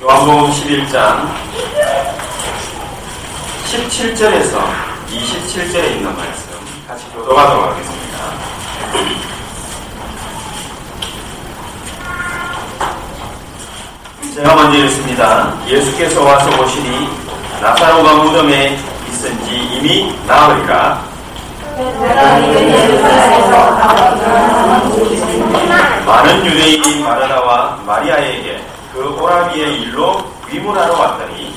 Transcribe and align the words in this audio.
요한복음 0.00 0.52
11장 0.52 1.26
17절에서 3.66 4.60
27절에 5.10 5.96
있는 5.96 6.16
말씀 6.16 6.50
같이 6.86 7.04
교도하도록 7.12 7.64
하겠습니다. 7.64 8.18
제가 14.36 14.54
먼저 14.54 14.78
읽습니다. 14.84 15.66
예수께서 15.66 16.22
와서 16.22 16.48
보시니 16.50 17.08
나사로가 17.60 18.22
무덤에 18.22 18.78
있은지 19.08 19.50
이미 19.50 20.16
나으리라 20.28 21.02
많은 26.06 26.46
유대인이 26.46 27.02
마르다와 27.02 27.80
마리아에게 27.84 28.77
그 28.98 29.22
오라비의 29.22 29.82
일로 29.82 30.20
위문하러 30.48 30.92
왔더니 30.98 31.54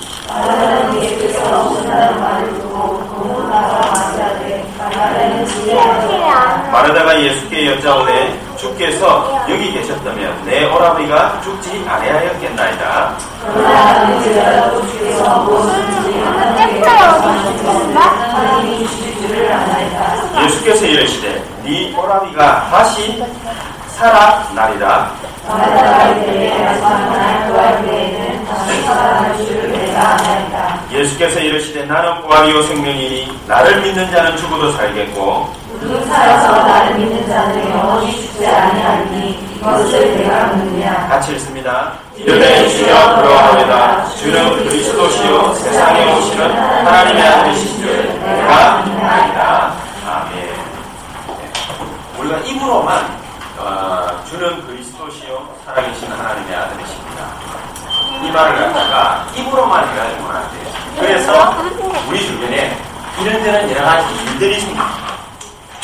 마르다가 6.72 7.20
예수께 7.20 7.72
여짜오되 7.72 8.40
주께서 8.58 9.44
여기 9.50 9.72
계셨다면 9.72 10.46
내 10.46 10.66
오라비가 10.66 11.42
죽지 11.42 11.84
아니하였겠나이다. 11.90 13.18
예수께서 20.44 20.86
이르시되 20.86 21.44
네 21.64 21.96
오라비가 21.98 22.70
다시 22.70 23.24
살아나리라 23.98 25.12
예수께서 30.92 31.40
이르시되 31.40 31.86
나는 31.86 32.22
부활이요 32.22 32.64
생명이니 32.64 33.40
나를 33.48 33.82
믿는 33.82 34.12
자는 34.12 34.36
죽어도 34.38 34.72
살겠고 34.74 35.62
같이 41.10 41.34
읽습니다. 41.34 41.94
이르되 42.16 42.68
주여 42.70 43.16
그러하오이다 43.16 44.06
주는 44.16 44.64
그리스도시요 44.64 45.54
세상에 45.56 46.14
오시는 46.18 46.52
하나님의 46.86 47.24
아들이신 47.28 47.80
줄 47.82 48.20
내가 48.24 48.82
믿나이다. 48.84 49.74
아멘. 50.08 50.36
네. 50.36 50.54
우리가 52.20 52.38
입으로만 52.40 53.22
어, 53.58 54.08
주는 54.30 54.66
그리스도시요 54.68 55.48
살아계신 55.66 56.12
하나님의 56.12 56.56
아들이십니다. 56.56 57.22
이 58.32 58.34
말을 58.34 58.56
갖다가 58.56 59.26
입으로만 59.36 59.90
해가지고는 59.90 60.36
안 60.38 60.52
돼요. 60.52 60.74
그래서 60.98 61.54
우리 62.08 62.26
주변에 62.26 62.78
이런저런 63.20 63.70
여러 63.70 63.84
가지 63.84 64.14
일들이 64.24 64.58
생깁니다. 64.58 64.90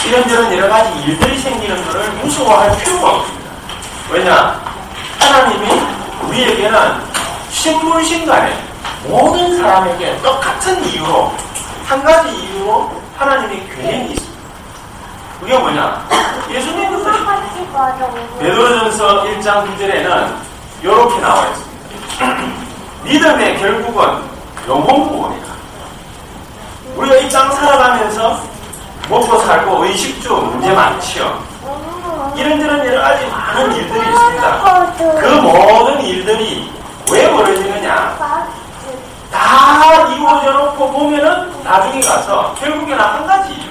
이런저런 0.05 0.57
여러 0.57 0.69
가지 0.69 0.97
일들이 1.01 1.37
생기는 1.39 1.85
것을 1.85 2.09
무서워할 2.13 2.77
필요가 2.77 3.15
없습니다. 3.15 3.51
왜냐? 4.09 4.61
하나님이 5.19 5.67
우리에게는 6.21 7.01
신물신간에 7.51 8.57
모든 9.07 9.57
사람에게 9.57 10.17
똑같은 10.21 10.85
이유로 10.85 11.33
한 11.85 12.01
가지 12.01 12.33
이유로 12.33 12.89
하나님의 13.17 13.67
계획이 13.75 14.13
있습니다. 14.13 14.37
그게 15.41 15.57
뭐냐? 15.57 16.07
예수님 16.49 17.03
것입니다. 17.03 18.39
베드로전서 18.39 19.23
1장 19.25 19.67
9절에는 19.67 20.33
이렇게 20.81 21.19
나와 21.19 21.45
있습니다. 21.47 21.66
믿음의 23.03 23.57
결국은 23.59 24.22
영혼 24.68 25.07
구원이다. 25.09 25.47
우리가 26.95 27.16
이 27.18 27.29
땅 27.29 27.51
살아가면서 27.51 28.40
먹고 29.09 29.40
살고 29.40 29.85
의식주 29.85 30.34
문제 30.34 30.72
많지요. 30.73 31.41
이런저런 32.35 32.85
여러 32.85 33.01
가지 33.01 33.25
많은 33.28 33.72
일들이 33.75 34.00
있습니다. 34.09 34.95
그 34.97 35.25
모든 35.41 36.01
일들이 36.01 36.72
왜 37.12 37.31
벌어지느냐? 37.31 38.18
다 39.31 40.07
이루어져 40.13 40.51
놓고 40.51 40.91
보면은 40.91 41.63
나중에 41.63 42.01
가서 42.01 42.53
결국에는 42.59 43.00
한 43.00 43.25
가지. 43.28 43.69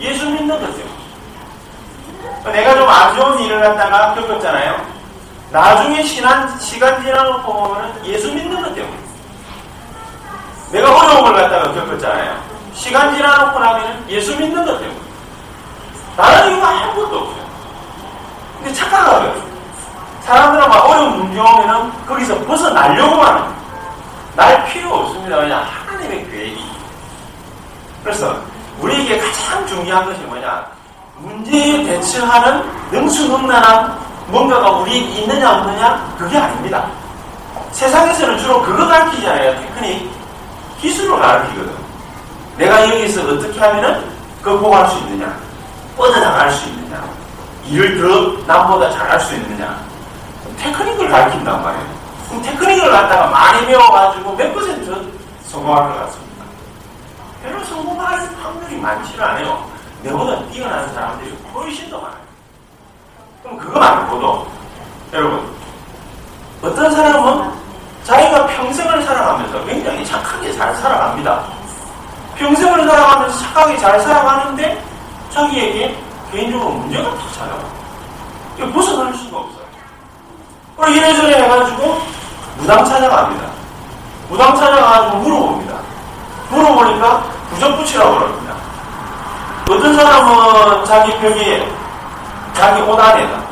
예수 0.00 0.26
믿는 0.26 0.48
거죠. 0.60 0.86
내가 2.52 2.74
좀 2.74 2.88
안 2.88 3.14
좋은 3.16 3.38
일을 3.40 3.60
갖다가 3.60 4.14
겪었잖아요. 4.14 4.76
나중에 5.50 6.02
시간, 6.02 6.58
시간 6.58 7.02
지나놓고 7.02 7.52
보면은 7.52 8.04
예수 8.04 8.32
믿는 8.32 8.62
것 8.62 8.74
때문에. 8.74 8.96
내가 10.72 10.96
어려움을 10.96 11.32
갖다가 11.34 11.72
겪었잖아요. 11.72 12.36
시간 12.74 13.14
지나놓고 13.14 13.58
나면은 13.58 14.04
예수 14.08 14.36
믿는 14.36 14.64
것 14.64 14.78
때문에. 14.78 15.00
다른 16.16 16.50
이유가 16.50 16.68
아무것도 16.68 17.18
없어요. 17.18 17.46
근데 18.58 18.72
착각하고요. 18.72 19.46
사람들은 20.22 20.68
막 20.68 20.84
어려운 20.90 21.18
문제 21.18 21.38
오면은 21.40 22.06
거기서 22.06 22.38
벗어나려고만 22.44 23.26
합니다. 23.26 23.56
날 24.34 24.64
필요 24.66 24.92
없습니다. 24.92 25.36
그냥 25.36 25.62
하나님의 25.62 26.28
계획이. 26.30 26.64
그래서 28.02 28.36
우리에게 28.80 29.18
가장 29.18 29.66
중요한 29.66 30.04
것이 30.04 30.20
뭐냐? 30.22 30.66
문제에 31.18 31.84
대처하는 31.84 32.62
능수능란한 32.90 34.05
뭔가가 34.28 34.70
우리에게 34.78 35.20
있느냐 35.20 35.58
없느냐? 35.58 36.14
그게 36.18 36.38
아닙니다. 36.38 36.86
세상에서는 37.72 38.38
주로 38.38 38.62
그거 38.62 38.86
가르치잖아요. 38.86 39.60
테크닉. 39.60 40.10
기술을 40.80 41.18
가르치거든. 41.18 41.74
내가 42.56 42.82
여기서 42.88 43.22
어떻게 43.22 43.60
하면은 43.60 44.10
극복할 44.42 44.88
수 44.88 44.98
있느냐? 44.98 45.36
뻗어나갈 45.96 46.50
수 46.50 46.68
있느냐? 46.68 47.04
일을 47.66 48.00
더 48.00 48.52
남보다 48.52 48.90
잘할 48.90 49.20
수 49.20 49.34
있느냐? 49.34 49.78
테크닉을 50.58 51.08
가르친단 51.08 51.62
말이에요. 51.62 51.86
그럼 52.28 52.42
테크닉을 52.42 52.90
갖다가 52.90 53.26
많이 53.26 53.66
배워가지고 53.66 54.36
몇 54.36 54.54
퍼센트 54.54 55.12
성공할 55.46 55.88
것 55.88 56.00
같습니다. 56.06 56.44
별로 57.42 57.64
성공할 57.64 58.18
확률이 58.42 58.76
많지는 58.76 59.24
않아요. 59.24 59.70
내보다 60.02 60.42
뛰어난 60.50 60.92
사람들이 60.94 61.36
훨씬 61.54 61.90
더 61.90 62.00
많아요. 62.00 62.25
그럼 63.46 63.58
그거 63.58 63.78
말고도 63.78 64.46
여러분 65.12 65.56
어떤 66.62 66.90
사람은 66.90 67.48
자기가 68.02 68.46
평생을 68.46 69.04
살아가면서 69.04 69.64
굉장히 69.64 70.04
착하게 70.04 70.52
잘 70.52 70.74
살아갑니다. 70.74 71.44
평생을 72.34 72.88
살아가면서 72.88 73.38
착하게 73.38 73.78
잘 73.78 74.00
살아가는데 74.00 74.82
자기에게 75.30 75.96
개인적으로 76.32 76.70
문제가 76.70 77.08
더 77.10 77.32
찾아와. 77.32 77.60
이거 78.58 78.72
벗어날 78.72 79.14
수가 79.14 79.38
없어요. 79.38 79.64
그럼 80.76 80.92
이래저래 80.92 81.42
해가지고 81.42 82.00
무당 82.58 82.84
찾아갑니다. 82.84 83.46
무당 84.28 84.56
찾아가가지고 84.56 85.18
물어봅니다. 85.18 85.74
물어보니까 86.50 87.22
부적붙이라고 87.50 88.18
그럽니다. 88.18 88.54
어떤 89.70 89.94
사람은 89.94 90.84
자기 90.84 91.12
벽에 91.20 91.85
자기 92.56 92.80
옷 92.80 92.98
안에다 92.98 93.44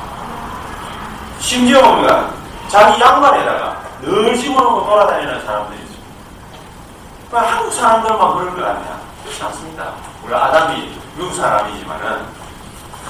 심지어 1.38 1.82
뭡니까? 1.82 2.30
자기 2.68 2.98
양말에다가 2.98 3.82
늘 4.00 4.34
집어넣고 4.34 4.86
돌아다니는 4.86 5.44
사람들이 5.44 5.78
있습니다. 5.82 6.04
한국 7.38 7.70
사람들만 7.70 8.34
그럴 8.34 8.54
것 8.54 8.62
같냐? 8.62 9.00
그렇지 9.22 9.42
않습니다. 9.44 9.92
우리 10.24 10.34
아담이 10.34 10.98
미국 11.16 11.34
사람이지만은 11.34 12.24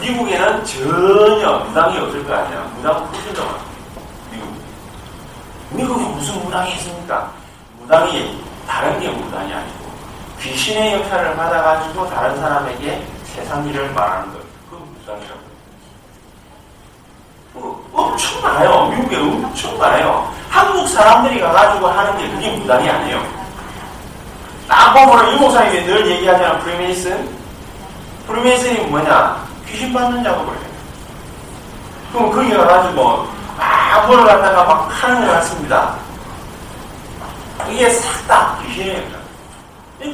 미국에는 0.00 0.64
전혀 0.64 1.58
무당이 1.58 1.98
없을 1.98 2.26
거 2.26 2.34
아니야. 2.34 2.60
무당은 2.74 3.12
풀린다고 3.12 3.50
미국. 4.32 4.54
미국에 5.70 6.04
무슨 6.06 6.44
무당이 6.44 6.72
있습니까? 6.74 7.30
무당이 7.78 8.42
다른 8.66 8.98
게 8.98 9.10
무당이 9.10 9.52
아니고 9.54 9.84
귀신의 10.40 11.02
역할을 11.02 11.36
받아가지고 11.36 12.10
다른 12.10 12.36
사람에게 12.40 13.06
세상 13.24 13.64
일을 13.68 13.92
말하는 13.92 14.32
것. 14.32 14.40
그건 14.68 14.92
무당이라고. 14.94 15.43
어, 17.94 18.02
엄청 18.02 18.42
많아요. 18.42 18.88
미국에 18.88 19.16
엄청 19.16 19.78
많아요. 19.78 20.30
한국 20.50 20.88
사람들이 20.88 21.40
가가지고 21.40 21.86
하는 21.88 22.18
게 22.18 22.28
그게 22.28 22.50
무당이 22.50 22.88
아니에요. 22.88 23.22
딱 24.68 24.92
보면 24.92 25.32
유목사님이 25.32 25.86
늘 25.86 26.06
얘기하잖아. 26.10 26.58
프리메이슨. 26.58 27.28
프리메이슨이 28.26 28.80
뭐냐? 28.86 29.44
귀신 29.68 29.92
받는 29.92 30.22
작업을 30.22 30.52
해요. 30.54 30.64
그럼 32.12 32.30
거기 32.32 32.54
가가지고 32.54 33.26
막 33.56 34.06
갖다가 34.08 34.64
막 34.64 34.88
하는 34.90 35.26
것 35.26 35.32
같습니다. 35.34 35.94
이게 37.68 37.88
싹 37.90 38.26
다 38.26 38.56
귀신이에요. 38.62 39.24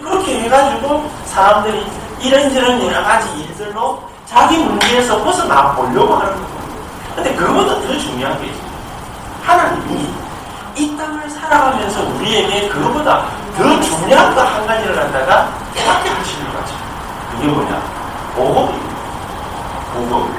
그렇게 0.02 0.40
해가지고 0.42 1.10
사람들이 1.26 1.86
이런저런 2.20 2.84
여러 2.86 3.02
가지 3.02 3.28
일들로 3.40 4.02
자기 4.26 4.58
문제에서 4.58 5.22
벗어나 5.22 5.72
보려고 5.74 6.16
하는 6.16 6.32
거예요. 6.34 6.59
근데 7.14 7.34
그거보다 7.34 7.74
더 7.80 7.98
중요한 7.98 8.40
게. 8.40 8.50
하나님이 9.42 10.08
이 10.76 10.96
땅을 10.96 11.28
살아가면서 11.30 12.02
우리에게 12.14 12.68
그거보다 12.68 13.24
더 13.56 13.80
중요한 13.80 14.34
거 14.34 14.40
한 14.42 14.66
가지를 14.66 14.94
갖다가 14.94 15.48
확대하시는 15.76 16.52
거죠. 16.52 16.74
그게 17.32 17.46
뭐냐? 17.48 17.82
복음입니다. 18.36 18.90
복음. 19.94 20.34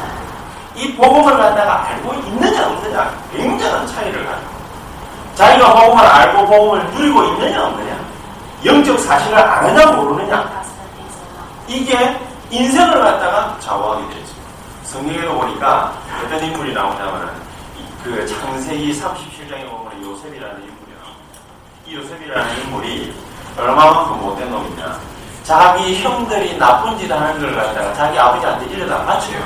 이 0.76 0.96
복음을 0.96 1.38
갖다가 1.38 1.84
알고 1.88 2.14
있느냐 2.14 2.66
없느냐 2.68 3.12
굉장한 3.36 3.86
차이를 3.88 4.26
가지고 4.26 4.50
자기가 5.36 5.74
복음을 5.76 6.06
알고 6.06 6.46
복음을 6.48 6.86
누리고 6.92 7.24
있느냐 7.26 7.66
없느냐 7.66 7.96
영적 8.66 8.98
사실을 9.00 9.38
아느냐 9.38 9.88
모르느냐 9.92 10.50
이게 11.68 12.18
인생을 12.50 13.02
갖다가 13.02 13.56
좌우하게 13.60 14.08
되죠. 14.10 14.21
성경에도 14.92 15.40
보니까 15.40 15.94
어떤 16.22 16.44
인물이 16.44 16.74
나오냐면은 16.74 17.30
그 18.04 18.28
창세기 18.28 18.92
37장에 18.92 19.70
보면 19.70 20.04
요셉이라는 20.04 20.56
인물이 20.64 20.92
나옵니다. 21.00 21.40
이 21.88 21.96
요셉이라는 21.96 22.60
인물이 22.60 23.16
얼마만큼 23.58 24.20
못된 24.20 24.52
놈이냐. 24.52 25.00
자기 25.44 26.04
형들이 26.04 26.58
나쁜 26.58 26.98
짓 26.98 27.10
하는 27.10 27.40
걸 27.40 27.56
갖다가 27.56 27.94
자기 27.94 28.20
아버지한테 28.20 28.66
일러다 28.66 29.06
바쳐요. 29.06 29.40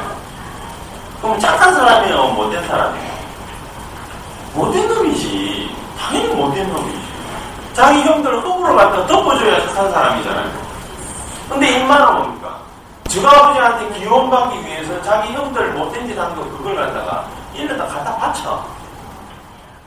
그럼 1.22 1.40
착한 1.40 1.72
사람이에요? 1.76 2.24
못된 2.30 2.68
사람이에요? 2.68 3.14
못된 4.56 4.88
놈이지. 4.88 5.76
당연히 6.00 6.34
못된 6.34 6.74
놈이지. 6.74 7.06
자기 7.74 8.02
형들을 8.02 8.40
흙으로 8.40 8.76
갖다 8.76 9.06
덮어줘야 9.06 9.62
착한 9.68 9.92
사람이잖아요. 9.92 10.66
근데 11.50 11.80
인마는 11.80 12.35
뭡니까? 13.16 13.22
저 13.22 13.28
아버지한테 13.28 14.00
기원받기 14.00 14.66
위해서 14.66 15.02
자기 15.02 15.34
형들 15.34 15.74
못된 15.74 16.08
짓 16.08 16.18
하는 16.18 16.36
거 16.36 16.44
그걸 16.44 16.76
갖다가 16.76 17.28
일러다 17.54 17.86
갖다 17.88 18.16
바쳐. 18.18 18.66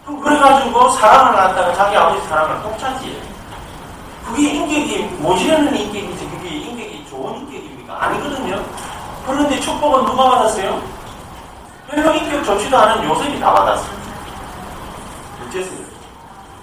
그래가지고 0.07 0.89
사랑을 0.91 1.37
갖다가 1.37 1.75
자기 1.75 1.97
아버지 1.97 2.27
사랑을 2.29 2.57
폭차지. 2.63 3.23
그게 4.25 4.51
인격이 4.53 5.03
모시라는 5.19 5.77
인격이지 5.77 6.29
그게 6.31 6.49
인격이 6.49 7.07
좋은 7.11 7.35
인격입니까? 7.41 8.05
아니거든요. 8.05 8.63
그런데 9.27 9.61
축복은 9.61 10.07
누가 10.07 10.31
받았어요? 10.31 10.83
별로 11.91 12.15
인격 12.15 12.45
좋지도 12.45 12.77
않은 12.77 13.09
요셉이 13.09 13.41
다 13.41 13.53
받았어요. 13.53 13.99
어쨌습니까? 15.47 15.89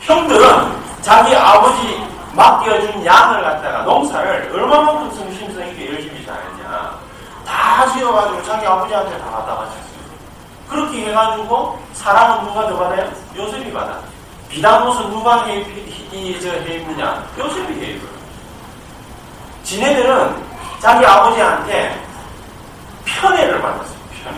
형들은 0.02 0.76
자기 1.02 1.36
아버지 1.36 2.04
맡겨준 2.34 3.06
양을 3.06 3.42
갖다가 3.42 3.82
농사를 3.84 4.52
얼마만큼 4.54 5.12
성심성 5.16 5.68
있게 5.70 5.94
열심히. 5.94 6.15
다 7.66 7.92
지어가지고 7.92 8.44
자기 8.44 8.66
아버지한테 8.68 9.18
다 9.18 9.44
바쳤어요. 9.44 9.66
그렇게 10.70 11.08
해가지고 11.08 11.80
사랑은 11.94 12.48
누가 12.48 12.68
더 12.70 12.78
받아요? 12.78 13.12
요셉이 13.36 13.74
받아. 13.74 14.00
비단 14.50 14.88
옷은 14.88 15.10
누가 15.10 15.44
해, 15.46 15.62
이, 16.12 16.40
저, 16.40 16.50
해 16.50 16.76
입느냐? 16.76 17.28
요셉이 17.38 17.74
해 17.82 17.92
입어요. 17.94 18.10
지네들은 19.64 20.44
자기 20.80 21.06
아버지한테 21.06 22.02
편애를 23.04 23.62
받았어요. 23.62 23.98
편애. 24.24 24.38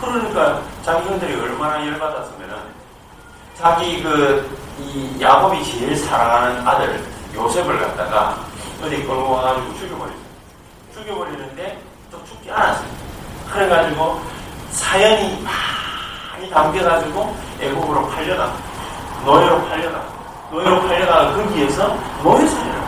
그러니까 0.00 0.62
자기 0.84 1.08
형들이 1.08 1.34
얼마나 1.40 1.84
열받았으면은 1.86 2.56
자기 3.58 4.02
그, 4.02 4.56
이 4.78 5.20
야곱이 5.20 5.64
제일 5.64 5.96
사랑하는 5.96 6.66
아들 6.66 7.04
요셉을 7.34 7.80
갖다가 7.80 8.38
어디 8.82 8.96
끌고 9.02 9.32
와가지고 9.32 9.74
죽여버렸어요. 9.74 10.26
죽여버리는데 10.94 11.95
또 12.16 12.24
죽지 12.24 12.50
않았어요. 12.50 12.88
그래가지고 13.52 14.20
사연이 14.70 15.44
많이 16.32 16.50
담겨가지고 16.50 17.36
애국으로 17.60 18.08
팔려나 18.08 18.52
노예로 19.24 19.66
팔려나 19.68 20.02
노예로 20.50 20.82
팔려가 20.88 21.32
거기에서 21.34 21.96
노예살이를 22.22 22.82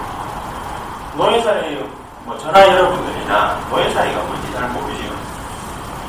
노예살이 1.16 1.88
뭐 2.24 2.38
전화 2.38 2.66
여러분들이나 2.66 3.58
노예살이가 3.70 4.22
뭔지 4.22 4.52
잘 4.52 4.68
모르시고 4.68 5.14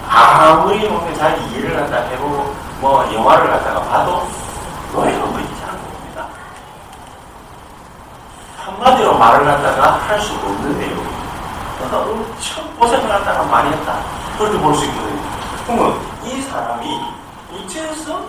아무리 0.09 0.87
뭔가 0.87 1.13
자기 1.15 1.45
일을 1.55 1.75
갖다 1.75 1.97
해보고 2.09 2.55
뭐 2.79 3.09
영화를 3.13 3.49
갖다가 3.49 3.81
봐도 3.83 4.27
노예가 4.93 5.25
뭔지 5.25 5.49
잘 5.59 5.71
모릅니다. 5.73 6.25
한마디로 8.57 9.17
말을 9.17 9.45
갖다가 9.45 9.91
할 10.07 10.21
수 10.21 10.33
없는 10.35 10.79
내용. 10.79 10.98
그러니까 11.79 11.99
엄청 12.11 12.75
고생을 12.77 13.07
갖다가 13.07 13.43
많이 13.43 13.69
했다. 13.71 13.99
그렇게 14.37 14.57
볼 14.59 14.75
수 14.75 14.85
있거든요. 14.85 15.21
그러면 15.65 15.99
이 16.25 16.41
사람이 16.43 16.99
어째서 17.53 18.21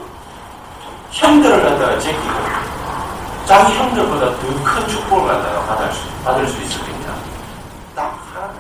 형들을 1.11 1.62
갖다가 1.62 1.99
제끼고 1.99 2.35
자기 3.47 3.75
형들보다 3.76 4.26
더 4.26 4.41
큰 4.64 4.88
축복을 4.88 5.26
갖다가 5.29 5.67
받을 5.67 5.93
수, 5.93 6.06
받을 6.25 6.47
수 6.47 6.62
있었겠냐? 6.62 7.14
딱 7.97 8.19
하나 8.32 8.52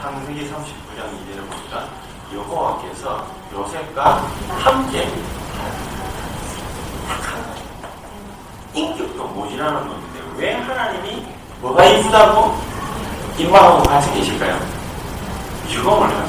창세기 0.00 0.50
39장 0.50 1.08
2절을 1.08 1.48
보니까 1.50 1.84
여호와께서 2.34 3.24
요셉과 3.54 4.22
함께 4.58 5.08
인격도 8.74 9.24
모질하는 9.28 9.86
놈인데 9.86 10.20
왜 10.36 10.52
하나님이 10.54 11.26
뭐가 11.60 11.84
이쁘다고 11.86 12.58
임마하고 13.36 13.82
같이 13.82 14.12
계실까요? 14.12 14.58
유공을 15.68 16.06
하죠. 16.08 16.24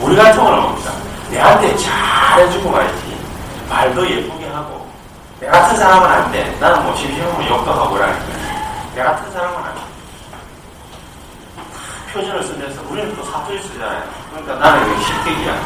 우리 0.00 0.16
같은 0.16 0.34
경우는 0.36 0.62
뭡니까? 0.62 0.90
내한테 1.30 1.76
잘해주고 1.76 2.70
말이지. 2.70 3.16
말도 3.68 4.08
예쁘게 4.10 4.48
하고. 4.48 4.86
내 5.40 5.46
같은 5.46 5.76
사람은 5.76 6.08
안 6.08 6.32
돼. 6.32 6.56
나는 6.60 6.82
뭐 6.84 6.96
심심하면 6.96 7.48
욕도 7.48 7.72
하고 7.72 7.94
그러니까. 7.94 8.20
내 8.94 9.02
같은 9.02 9.32
사람은 9.32 9.56
안 9.56 9.74
돼. 9.74 9.80
표준을 12.12 12.42
쓰면서 12.42 12.82
우리는 12.90 13.14
또 13.16 13.24
사투리 13.24 13.62
쓰잖아요. 13.62 14.02
그러니까 14.30 14.54
나는 14.56 14.92
이게 14.92 15.04
실격이야. 15.04 15.56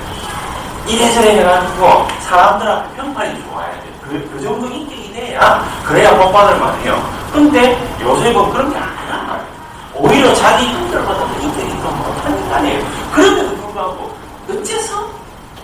이래저래 0.87 1.39
해가지고 1.41 2.07
사람들한테 2.21 2.95
평판이 2.97 3.43
좋아야 3.45 3.73
돼. 3.73 3.93
그, 4.03 4.31
그 4.33 4.41
정도 4.43 4.69
인격이 4.69 5.13
돼야 5.13 5.65
그래야 5.85 6.17
복 6.17 6.33
받을 6.33 6.57
만해요. 6.61 7.03
근데 7.33 7.77
요셉은 8.01 8.53
그런 8.53 8.71
게 8.73 8.79
아니란 8.79 9.27
말이에요. 9.27 9.56
오히려 9.99 10.35
자기 10.35 10.67
형들보다 10.67 11.27
더 11.27 11.41
인격이 11.41 11.83
더 11.83 11.91
못한 11.91 12.39
인간이에요. 12.39 12.85
그런데도 13.13 13.57
불구하고 13.57 14.15
어째서 14.51 15.09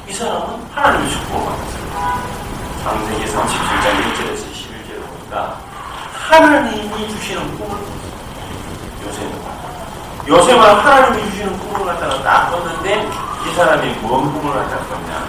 이 0.09 0.12
사람은 0.12 0.67
하나님의 0.73 1.11
축복을 1.11 1.45
받았어요. 1.45 2.43
창세기 2.83 3.25
37장 3.31 3.87
1절에서 4.01 4.43
11절을 4.53 5.07
보니까 5.07 5.59
하나님이 6.15 7.09
주시는 7.09 7.59
꿈을 7.59 7.77
요셉은 9.07 9.33
요셉은 10.29 10.61
하나님이 10.61 11.31
주시는 11.31 11.59
꿈을 11.59 11.87
갖다가 11.87 12.23
딱 12.23 12.51
꿨는데 12.51 13.09
이 13.47 13.55
사람이 13.55 13.91
뭔 14.01 14.33
꿈을 14.33 14.55
갖다가 14.55 14.83
꿨냐 14.87 15.29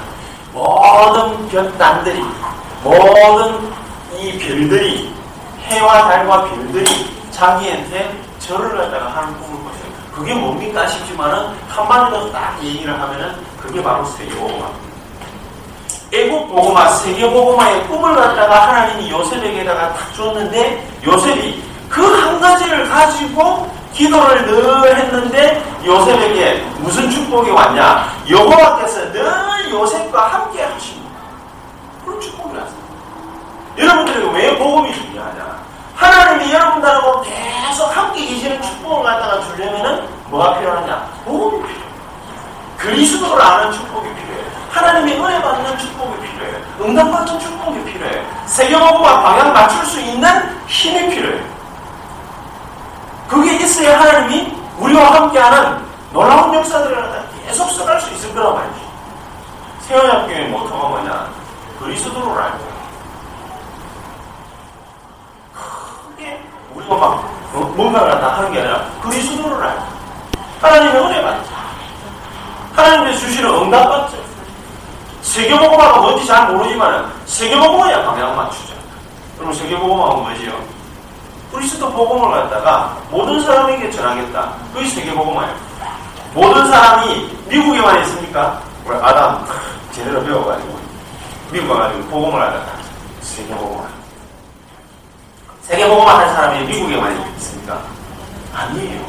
모든 0.54 1.48
별단들이 1.50 2.24
모든 2.84 3.72
이 4.18 4.40
별들이 4.40 5.14
해와 5.66 6.08
달과 6.10 6.46
별들이 6.46 7.13
자기한테 7.44 8.18
절을 8.40 8.78
갖다가 8.78 9.08
하는 9.10 9.38
꿈을 9.42 9.64
꿨어요. 9.64 9.92
그게 10.16 10.34
뭡니까 10.34 10.88
싶지만은 10.88 11.50
한마디로 11.68 12.32
딱 12.32 12.58
얘기를 12.64 12.94
하면은 12.94 13.36
그게 13.62 13.84
바로 13.84 14.06
세계보고마. 14.06 14.68
애국 16.14 16.48
보고마, 16.48 16.88
세계보고마의 16.90 17.88
꿈을 17.88 18.16
갖다가 18.16 18.68
하나님이 18.68 19.12
요셉에게다가 19.12 19.94
딱 19.94 20.16
줬는데 20.16 20.88
요셉이 21.06 21.64
그 21.90 22.02
한 22.02 22.40
가지를 22.40 22.90
가지고 22.90 23.70
기도를 23.94 24.46
늘 24.46 24.96
했는데 24.98 25.62
요셉에게 25.86 26.66
무슨 26.80 27.10
축복이 27.10 27.52
왔냐? 27.52 28.14
여호와께서 28.30 29.12
늘 29.12 29.72
요셉과 29.72 30.28
함께 30.28 30.64
하십니다. 30.64 31.12
그런 32.06 32.20
축복이 32.22 32.56
왔어요. 32.58 32.84
여러분들에게 33.78 34.32
왜 34.32 34.58
복음이 34.58 34.94
중요하냐? 34.94 35.73
하나님이 35.96 36.54
여러분들하고 36.54 37.22
계속 37.22 37.96
함께 37.96 38.26
계시는 38.26 38.62
축복을 38.62 39.04
갖다가 39.04 39.42
주려면은 39.42 40.08
뭐가 40.30 40.60
필요하냐? 40.60 41.08
복음이 41.26 41.64
필요해요. 41.68 41.94
그리스도를 42.78 43.42
아는 43.42 43.72
축복이 43.72 44.14
필요해요. 44.14 44.46
하나님의 44.72 45.20
은혜 45.20 45.42
받는 45.42 45.78
축복이 45.78 46.20
필요해요. 46.20 46.58
응답받는 46.82 47.40
축복이 47.40 47.84
필요해요. 47.86 48.24
세계복음과 48.46 49.22
방향 49.22 49.54
맞출 49.54 49.86
수 49.86 50.02
있는 50.02 50.30
힘이 50.68 51.10
필요해요. 51.10 51.44
그게 53.28 53.56
있어야 53.58 54.00
하나님이 54.00 54.58
우리와 54.80 55.16
함께하는 55.16 55.86
놀라운 56.12 56.54
역사들을 56.54 56.96
갖다 56.96 57.24
계속 57.46 57.70
써갈 57.70 58.00
수 58.02 58.14
있을 58.14 58.34
거란 58.34 58.56
말이죠. 58.56 58.94
세원학교의 59.82 60.48
모토가 60.50 60.88
뭐냐? 60.90 61.30
그리스도를 61.80 62.42
알고 62.42 62.74
크게 66.16 66.42
우리가 66.74 66.96
막 66.96 67.34
어, 67.54 67.60
뭔가를 67.76 68.12
갖다 68.12 68.38
하는 68.38 68.52
게 68.52 68.60
아니라 68.60 68.90
그리스도를 69.02 69.64
알고 69.64 69.84
하나님의 70.62 71.04
은혜 71.04 71.22
받자. 71.22 71.52
하나님의 72.74 73.18
주시는 73.18 73.50
응답 73.50 73.88
받자. 73.90 74.18
세계복음화가 75.22 76.02
뭔지 76.02 76.26
잘 76.26 76.52
모르지만 76.52 77.12
세계복음화야 77.26 78.06
방향 78.06 78.36
맞추자. 78.36 78.74
그럼 79.38 79.54
세계복음화가 79.54 80.16
뭐지요? 80.16 80.54
그리스도 81.52 81.92
복음을 81.92 82.32
갖다가 82.32 82.98
모든 83.10 83.42
사람에게 83.44 83.92
전하겠다. 83.92 84.54
그게 84.74 84.88
세계복음화예요. 84.88 85.56
모든 86.34 86.68
사람이 86.68 87.38
미국에만 87.48 88.02
있습니까? 88.04 88.60
우리 88.86 88.96
아담 88.96 89.46
제대로 89.92 90.24
배워가지고 90.24 90.80
미국 91.52 91.68
가가지고 91.68 92.04
복음을 92.06 92.42
하다가 92.42 92.66
세계복음화. 93.22 94.03
세계복음화 95.64 96.20
한 96.20 96.36
사람이 96.36 96.66
미국에만 96.66 97.26
있습니까? 97.38 97.84
아니에요. 98.54 99.06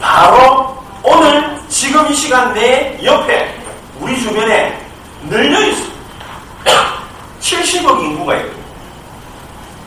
바로 0.00 0.82
오늘 1.02 1.60
지금 1.68 2.10
이 2.10 2.14
시간 2.14 2.54
내 2.54 2.98
옆에 3.04 3.60
우리 4.00 4.18
주변에 4.18 4.80
늘려 5.28 5.60
있습니다. 5.60 5.92
70억 7.40 8.02
인구가 8.02 8.36
있고 8.36 8.62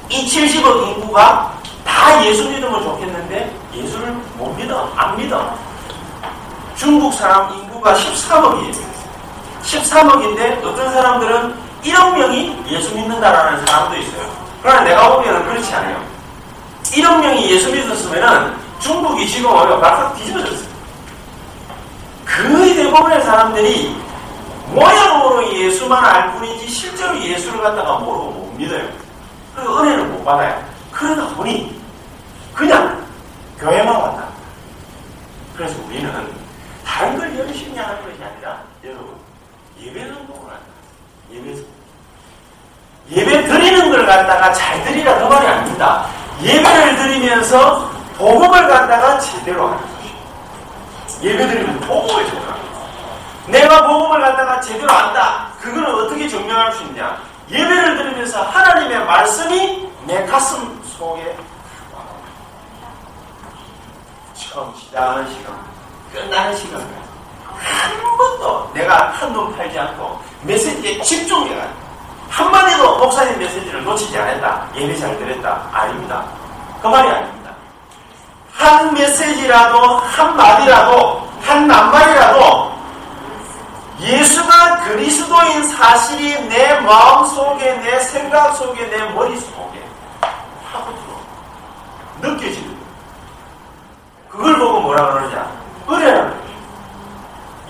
이 0.10 0.28
70억 0.28 0.88
인구가 0.90 1.58
다 1.84 2.24
예수 2.24 2.50
믿으면 2.50 2.84
좋겠는데 2.84 3.56
예수를 3.74 4.12
못 4.36 4.56
믿어 4.56 4.92
안 4.96 5.18
믿어 5.18 5.58
중국 6.76 7.14
사람 7.14 7.52
인구가 7.54 7.96
13억이에요 7.96 8.76
13억인데 9.64 10.64
어떤 10.64 10.94
사람들은 10.94 11.56
1억 11.84 12.18
명이 12.18 12.64
예수 12.68 12.94
믿는다라는 12.94 13.66
사람도 13.66 13.98
있어요 13.98 14.45
그러나 14.66 14.82
내가 14.82 15.16
보기에는 15.16 15.46
그렇지 15.46 15.76
않아요 15.76 16.04
1억 16.86 17.22
명이 17.22 17.52
예수 17.52 17.72
믿었으면 17.72 18.60
중국이 18.80 19.30
지금 19.30 19.52
오히려 19.52 19.80
발칵 19.80 20.18
뒤집어졌어요 20.18 20.76
거의 22.26 22.74
대부분의 22.74 23.22
사람들이 23.22 23.96
모양으로 24.74 25.54
예수만 25.54 26.04
알 26.04 26.34
뿐이지 26.34 26.68
실제로 26.68 27.16
예수를 27.22 27.62
갖다가 27.62 28.00
모르고 28.00 28.32
못 28.32 28.58
믿어요. 28.58 28.90
그리고 29.56 29.78
은혜를 29.78 30.06
못 30.08 30.26
받아요. 30.26 30.66
그러다 30.92 31.36
보니 31.36 31.80
그냥 32.54 33.06
교회만 33.60 33.96
왔다. 33.96 34.28
그래서 35.56 35.80
우리는 35.86 36.12
다른 36.84 37.18
걸 37.18 37.38
열심히 37.38 37.78
하는 37.78 38.04
것이 38.04 38.24
아니라 38.24 38.64
여러분 38.84 39.16
예배 39.80 40.08
성공을 40.08 40.50
한다. 40.50 40.66
예배 41.32 41.56
성공. 41.56 41.75
예배 43.10 43.46
드리는 43.48 43.92
걸 43.92 44.06
갖다가 44.06 44.52
잘 44.54 44.84
드리라 44.84 45.18
그 45.20 45.26
말이 45.26 45.46
아닙니다. 45.46 46.08
예배를 46.42 46.96
드리면서 46.98 47.90
복음을 48.18 48.68
갖다가 48.68 49.20
제대로 49.20 49.68
하는 49.68 49.80
것이죠. 49.80 51.28
예배 51.28 51.48
드리면 51.48 51.80
복음을 51.82 52.26
제대로 52.26 52.42
하는 52.42 52.62
거죠. 52.62 53.48
내가 53.48 53.88
복음을 53.88 54.20
갖다가 54.22 54.60
제대로 54.60 54.92
안다. 54.92 55.50
그거는 55.62 55.86
어떻게 55.94 56.28
증명할 56.28 56.74
수 56.74 56.84
있냐? 56.84 57.22
예배를 57.50 57.98
드리면서 57.98 58.42
하나님의 58.42 59.06
말씀이 59.06 59.88
내 60.06 60.26
가슴 60.26 60.82
속에 60.98 61.38
처음 64.34 64.74
시작하는 64.76 65.32
시간, 65.32 65.54
끝나는 66.12 66.56
시간까지 66.56 67.06
한 67.56 68.18
번도 68.18 68.72
내가 68.74 69.12
한눈 69.12 69.56
팔지 69.56 69.78
않고 69.78 70.20
메시지에 70.44 71.02
집중해가 71.02 71.85
한마디도 72.36 72.98
목사님 72.98 73.40
메시지를 73.40 73.82
놓치지 73.86 74.18
않았다. 74.18 74.68
예배 74.76 74.98
잘 74.98 75.18
드렸다. 75.18 75.70
아닙니다. 75.72 76.26
그 76.82 76.88
말이 76.88 77.08
아닙니다. 77.08 77.52
한 78.52 78.94
메시지라도 78.94 79.98
한 80.00 80.36
마디라도 80.36 81.30
한 81.42 81.66
낱말이라도 81.66 82.76
예수가 84.02 84.80
그리스도인 84.84 85.64
사실이 85.64 86.50
내 86.50 86.78
마음 86.82 87.26
속에, 87.26 87.74
내 87.78 88.00
생각 88.02 88.52
속에, 88.56 88.86
내 88.88 89.10
머릿 89.14 89.40
속에 89.40 89.90
파고들어 90.74 92.34
느껴지는. 92.34 92.76
그걸 94.30 94.60
보고 94.60 94.82
뭐라 94.82 95.14
그러느냐? 95.14 95.52
은혜라는 95.90 96.32
거예요. 96.32 96.46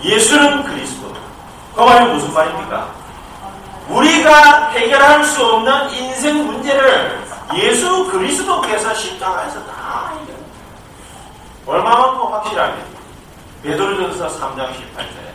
예수는 0.02 0.64
그리스도. 0.64 1.14
그 1.76 1.80
말이 1.82 2.12
무슨 2.12 2.34
말입니까? 2.34 2.95
우리가 3.88 4.70
해결할 4.70 5.24
수 5.24 5.44
없는 5.44 5.90
인생 5.90 6.46
문제를 6.46 7.24
예수 7.54 8.08
그리스도께서 8.10 8.92
십자가에서 8.94 9.64
다 9.66 10.12
해결. 10.20 10.36
얼마만큼 11.66 12.32
확실하게? 12.32 12.74
베드로전서 13.62 14.28
3장 14.40 14.70
18절에 14.72 15.26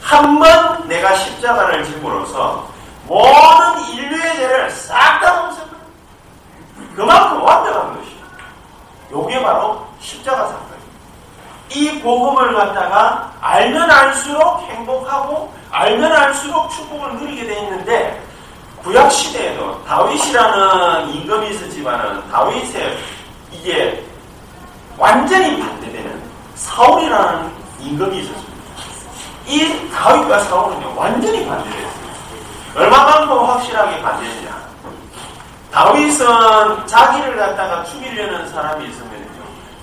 한 0.00 0.38
번 0.38 0.88
내가 0.88 1.14
십자가를 1.14 1.84
짐으로써 1.84 2.68
모든 3.06 3.84
인류의 3.94 4.36
죄를 4.36 4.70
싹 4.70 5.20
다 5.20 5.44
없애버려. 5.46 5.72
그만큼 6.96 7.42
완벽한 7.42 7.96
것이야. 7.96 8.22
요게 9.12 9.42
바로 9.42 9.86
십자가 10.00 10.48
사건입니다. 10.48 10.71
이 11.70 12.00
복음을 12.00 12.54
갖다가 12.54 13.32
알면 13.40 13.90
알수록 13.90 14.62
행복하고 14.68 15.52
알면 15.70 16.12
알수록 16.12 16.70
축복을 16.70 17.16
누리게 17.16 17.46
돼 17.46 17.58
있는데 17.60 18.22
구약 18.82 19.10
시대에도 19.10 19.82
다윗이라는 19.84 21.08
임금이 21.14 21.50
있었지만은 21.50 22.28
다윗의 22.30 22.98
이게 23.52 24.04
완전히 24.98 25.60
반대되는 25.60 26.22
사울이라는 26.56 27.50
임금이 27.80 28.18
있었습니다. 28.18 28.52
이 29.46 29.90
다윗과 29.90 30.40
사울은요 30.40 30.94
완전히 30.96 31.46
반대됐어요. 31.46 32.02
얼마만큼 32.74 33.44
확실하게 33.44 34.02
반대했냐? 34.02 34.62
다윗은 35.70 36.86
자기를 36.86 37.36
갖다가 37.36 37.82
죽이려는 37.84 38.48
사람이 38.48 38.88
있으면요 38.88 39.26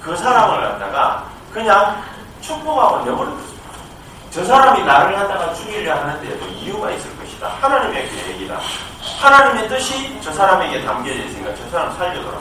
그 0.01 0.15
사람을 0.15 0.61
갖다가 0.61 1.28
그냥 1.51 2.01
축복하고 2.41 3.05
내버렸습니다. 3.05 3.59
저 4.31 4.45
사람이 4.45 4.83
나를 4.83 5.15
갖다가 5.15 5.53
죽이려 5.55 5.95
하는데도 5.95 6.45
이유가 6.47 6.91
있을 6.91 7.17
것이다. 7.17 7.47
하나님의 7.61 8.09
계획이다. 8.09 8.59
하나님의 9.19 9.67
뜻이 9.67 10.19
저 10.21 10.31
사람에게 10.31 10.85
담겨져 10.85 11.23
있으니까 11.23 11.53
저 11.55 11.69
사람 11.71 11.97
살려더라. 11.97 12.37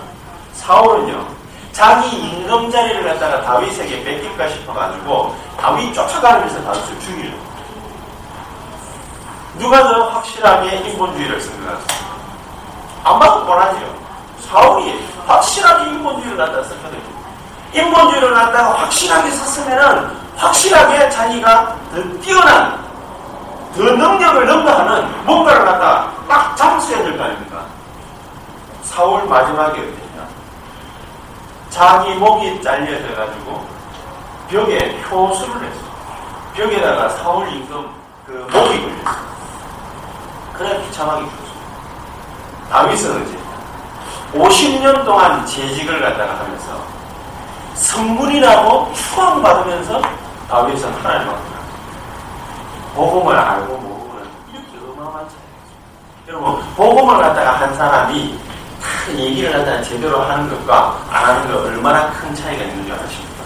사울은요, 0.52 1.26
자기 1.72 2.16
임금 2.16 2.70
자리를 2.70 3.04
갖다가 3.04 3.40
다윗에게 3.42 4.04
뺏길까 4.04 4.48
싶어가지고 4.48 5.34
다윗 5.58 5.94
쫓아가면서 5.94 6.62
다윗을 6.62 7.00
죽이려고. 7.00 7.48
누가 9.58 9.82
더 9.82 10.08
확실하게 10.10 10.76
인본주의를 10.76 11.36
같습니다. 11.38 11.78
안 13.02 13.18
봐도 13.18 13.46
뻔하죠. 13.46 13.78
사울이 14.40 15.08
확실하게 15.26 15.90
인본주의를 15.90 16.36
갖다 16.36 16.62
썼거든요. 16.64 17.17
인본주의를 17.72 18.34
갖다가 18.34 18.74
확실하게 18.82 19.30
썼으면은 19.30 20.10
확실하게 20.36 21.10
자기가 21.10 21.76
더 21.94 22.20
뛰어난 22.20 22.78
더 23.76 23.82
능력을 23.82 24.46
넘나하는 24.46 25.24
뭔가를 25.24 25.64
갖다 25.64 26.10
딱 26.28 26.56
잡았어야 26.56 27.02
될 27.02 27.16
거 27.16 27.24
아닙니까? 27.24 27.66
사울 28.82 29.24
마지막에 29.26 29.80
어땠냐? 29.80 30.26
자기 31.70 32.14
목이 32.14 32.62
잘려져 32.62 33.14
가지고 33.14 33.66
벽에 34.48 35.00
효수를 35.10 35.62
했어. 35.68 35.80
벽에다가 36.54 37.08
사울 37.10 37.48
임금 37.52 37.86
그 38.26 38.32
목이 38.50 38.80
걸렸어. 38.80 39.18
그래 40.54 40.82
비참하게 40.82 41.22
죽었어. 41.22 41.48
다윗은 42.70 43.22
어째 43.22 43.38
50년 44.34 45.04
동안 45.04 45.46
재직을 45.46 46.00
갖다가 46.00 46.40
하면서 46.40 46.82
성문이라고 47.78 48.92
추앙받으면서 48.92 50.02
다윗은 50.48 50.92
하나님 50.94 51.28
앞에 51.30 51.40
복음을 52.94 53.36
알고 53.36 53.76
모르고는 53.76 54.28
이렇게 54.52 54.92
어마어마한 54.92 55.28
차이. 55.28 55.38
여러분 56.26 56.60
복음을 56.74 57.22
갖다가 57.22 57.52
한 57.60 57.74
사람이 57.74 58.38
큰 59.06 59.18
얘기를 59.18 59.52
갖다가 59.52 59.80
제대로 59.82 60.20
하는 60.20 60.48
것과 60.50 60.98
안 61.10 61.24
하는 61.24 61.52
것 61.52 61.64
얼마나 61.66 62.10
큰 62.10 62.34
차이가 62.34 62.64
있는 62.64 62.84
줄 62.84 62.94
아십니까? 62.94 63.44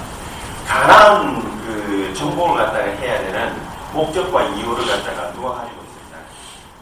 가난 0.66 1.42
그 1.66 2.14
정복을 2.16 2.56
갖다가 2.56 2.84
해야 2.84 3.18
되는 3.18 3.54
목적과 3.92 4.42
이유를 4.42 4.86
갖다가 4.86 5.30
누가 5.32 5.56
가지고 5.56 5.82
있었냐? 5.82 6.24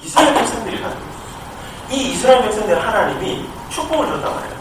이스라엘 0.00 0.34
백성들이 0.34 0.80
가지고 0.80 1.00
있었어요. 1.02 1.90
이 1.90 2.12
이스라엘 2.12 2.42
백성들 2.42 2.86
하나님이 2.86 3.48
축복을 3.70 4.06
줬단 4.06 4.32
말이야. 4.32 4.60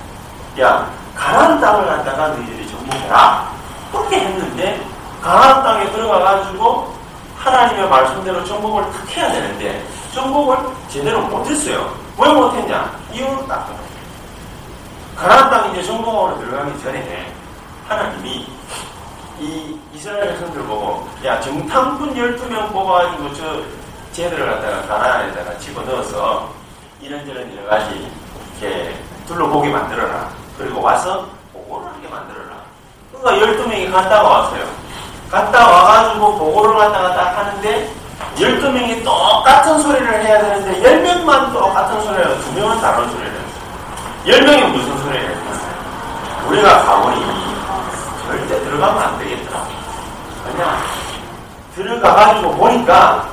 야, 0.61 0.91
가나안 1.15 1.61
땅을 1.61 1.85
갖다가 1.85 2.29
너희들이 2.29 2.67
정복해라. 2.89 3.51
그렇게 3.91 4.19
했는데 4.19 4.85
가나안 5.21 5.63
땅에 5.63 5.91
들어가가지고 5.91 6.93
하나님의 7.37 7.89
말씀대로 7.89 8.43
정복을 8.43 8.83
탁 8.91 9.09
해야 9.15 9.31
되는데 9.31 9.85
정복을 10.13 10.57
제대로 10.89 11.21
못했어요. 11.21 11.93
왜 12.17 12.29
못했냐? 12.29 12.99
이유는 13.13 13.47
딱 13.47 13.69
가나안 15.15 15.49
땅 15.49 15.71
이제 15.71 15.83
정복으로 15.83 16.39
들어가기 16.39 16.81
전에 16.81 17.33
하나님이 17.87 18.47
이 19.39 19.79
이스라엘 19.93 20.29
백성들 20.29 20.63
보고 20.63 21.07
야 21.23 21.39
정탐꾼 21.39 22.13
12명 22.13 22.71
뽑아가지고 22.73 23.33
저 23.35 23.61
쟤들을 24.11 24.45
갖다가 24.45 24.81
가나안에다가 24.87 25.57
집어넣어서 25.59 26.49
이런저런 27.01 27.55
여러 27.55 27.69
가지 27.69 28.11
이렇게 28.59 28.95
둘러보게 29.27 29.69
만들어라. 29.69 30.29
그리고 30.57 30.81
와서 30.81 31.25
보고를 31.53 31.87
하게 31.87 32.07
만들어라. 32.09 32.59
그러니까 33.21 33.47
12명이 33.47 33.91
갔다가 33.91 34.29
왔어요. 34.29 34.63
갔다 35.29 35.67
와가지고 35.69 36.37
보고를 36.37 36.77
갖다가 36.77 37.13
딱 37.13 37.37
하는데 37.37 37.91
12명이 38.37 39.03
똑같은 39.03 39.81
소리를 39.81 40.23
해야 40.23 40.41
되는데 40.41 40.81
10명만 40.81 41.53
똑같은 41.53 42.01
소리를 42.01 42.25
해요. 42.25 42.37
2명은 42.55 42.81
다른 42.81 43.09
소리를 43.09 43.31
해요. 43.31 43.39
10명이 44.25 44.71
무슨 44.71 44.97
소리를 45.03 45.29
했어요? 45.29 45.69
우리가 46.47 46.83
가보니 46.83 47.25
절대 48.25 48.63
들어가면 48.63 49.03
안 49.03 49.19
되겠더라. 49.19 49.67
그냥 50.45 50.77
들어가가지고 51.75 52.55
보니까 52.55 53.27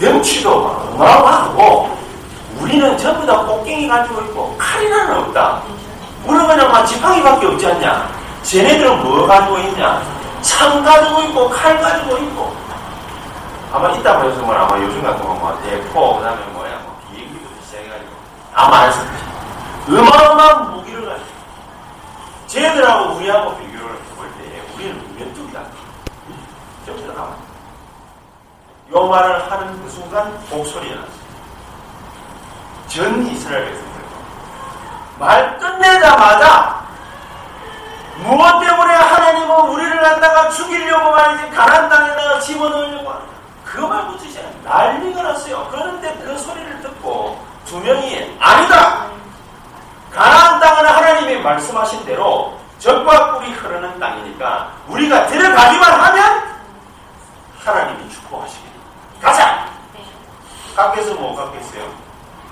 덩치도 0.00 0.62
막 0.62 0.92
어마어마하고 0.94 1.96
우리는 2.60 2.96
전부 2.96 3.26
다 3.26 3.38
꽃갱이 3.44 3.86
가지고 3.86 4.20
있고 4.22 4.56
칼이나는 4.58 5.18
없다. 5.18 5.62
그냥 6.26 6.72
막 6.72 6.86
지팡이밖에 6.86 7.46
없지 7.46 7.66
않냐? 7.66 8.15
쟤네들은 8.46 9.02
뭐 9.02 9.26
가지고 9.26 9.58
있냐? 9.58 10.00
창 10.40 10.84
가지고 10.84 11.22
있고 11.22 11.48
칼 11.50 11.80
가지고 11.80 12.16
있고 12.18 12.56
아마 13.72 13.90
이따 13.90 14.20
보셨으면 14.20 14.56
아마 14.56 14.78
요즘 14.80 15.02
같은 15.02 15.20
거뭐 15.20 15.60
대포 15.64 16.18
그다음에 16.18 16.44
뭐야 16.52 16.78
뭐 16.84 16.96
비행기부터 17.10 17.62
시작해가지고 17.64 18.12
아마 18.54 18.78
안 18.82 18.90
거야. 18.92 20.00
어마어마한 20.00 20.74
무기를 20.76 21.06
가지고 21.06 21.28
쟤들하고 22.46 23.16
우리하고 23.16 23.56
비교를 23.58 23.98
해볼 24.12 24.32
때 24.38 24.62
우리는 24.74 25.16
면뚝이다. 25.18 25.60
전부 26.86 27.06
다 27.08 27.14
나와. 27.14 27.36
요 28.92 29.08
말을 29.08 29.50
하는 29.50 29.82
그 29.82 29.90
순간 29.90 30.32
목소리가 30.50 30.94
났어요. 30.94 31.26
전 32.86 33.26
이스라엘 33.26 33.64
백성들. 33.64 34.04
말 35.18 35.58
끝내자마자 35.58 36.85
무엇 38.26 38.60
때문에 38.60 38.92
하나님은 38.94 39.56
우리를 39.70 40.00
갖다가 40.00 40.48
죽이려고 40.50 41.12
말이지 41.12 41.50
가난 41.50 41.88
땅에다가 41.88 42.40
집어넣으려고 42.40 43.10
하는 43.10 43.22
그말 43.64 44.06
붙이지 44.08 44.44
난리가 44.64 45.22
났어요. 45.22 45.68
그런데 45.70 46.12
그 46.24 46.36
소리를 46.36 46.80
듣고 46.80 47.38
두 47.64 47.78
명이 47.78 48.36
아니다. 48.40 49.06
가나안 50.12 50.58
땅은 50.60 50.86
하나님이 50.86 51.40
말씀하신 51.40 52.04
대로 52.04 52.58
적과 52.80 53.34
꿀이 53.34 53.52
흐르는 53.52 53.98
땅이니까 54.00 54.72
우리가 54.88 55.26
들어가기만 55.28 56.00
하면 56.00 56.42
하나님이 57.64 58.10
축복하시겠다. 58.10 58.72
가자. 59.22 59.66
갔겠어 60.74 61.14
못 61.14 61.34
갔겠어요? 61.36 61.84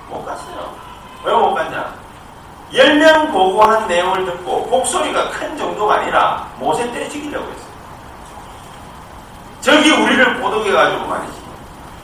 못 0.09 0.25
갔어요. 0.25 0.72
왜 1.25 1.33
못 1.33 1.55
갔냐? 1.55 2.04
열명 2.72 3.31
보고한 3.31 3.87
내용을 3.87 4.24
듣고 4.24 4.66
목소리가 4.66 5.31
큰 5.31 5.57
정도가 5.57 5.94
아니라 5.96 6.48
모세 6.59 6.90
때 6.92 7.09
죽이려고 7.09 7.44
했어요. 7.50 7.74
저기 9.61 9.90
우리를 9.90 10.40
보독해가지고 10.40 11.07
말이지. 11.07 11.33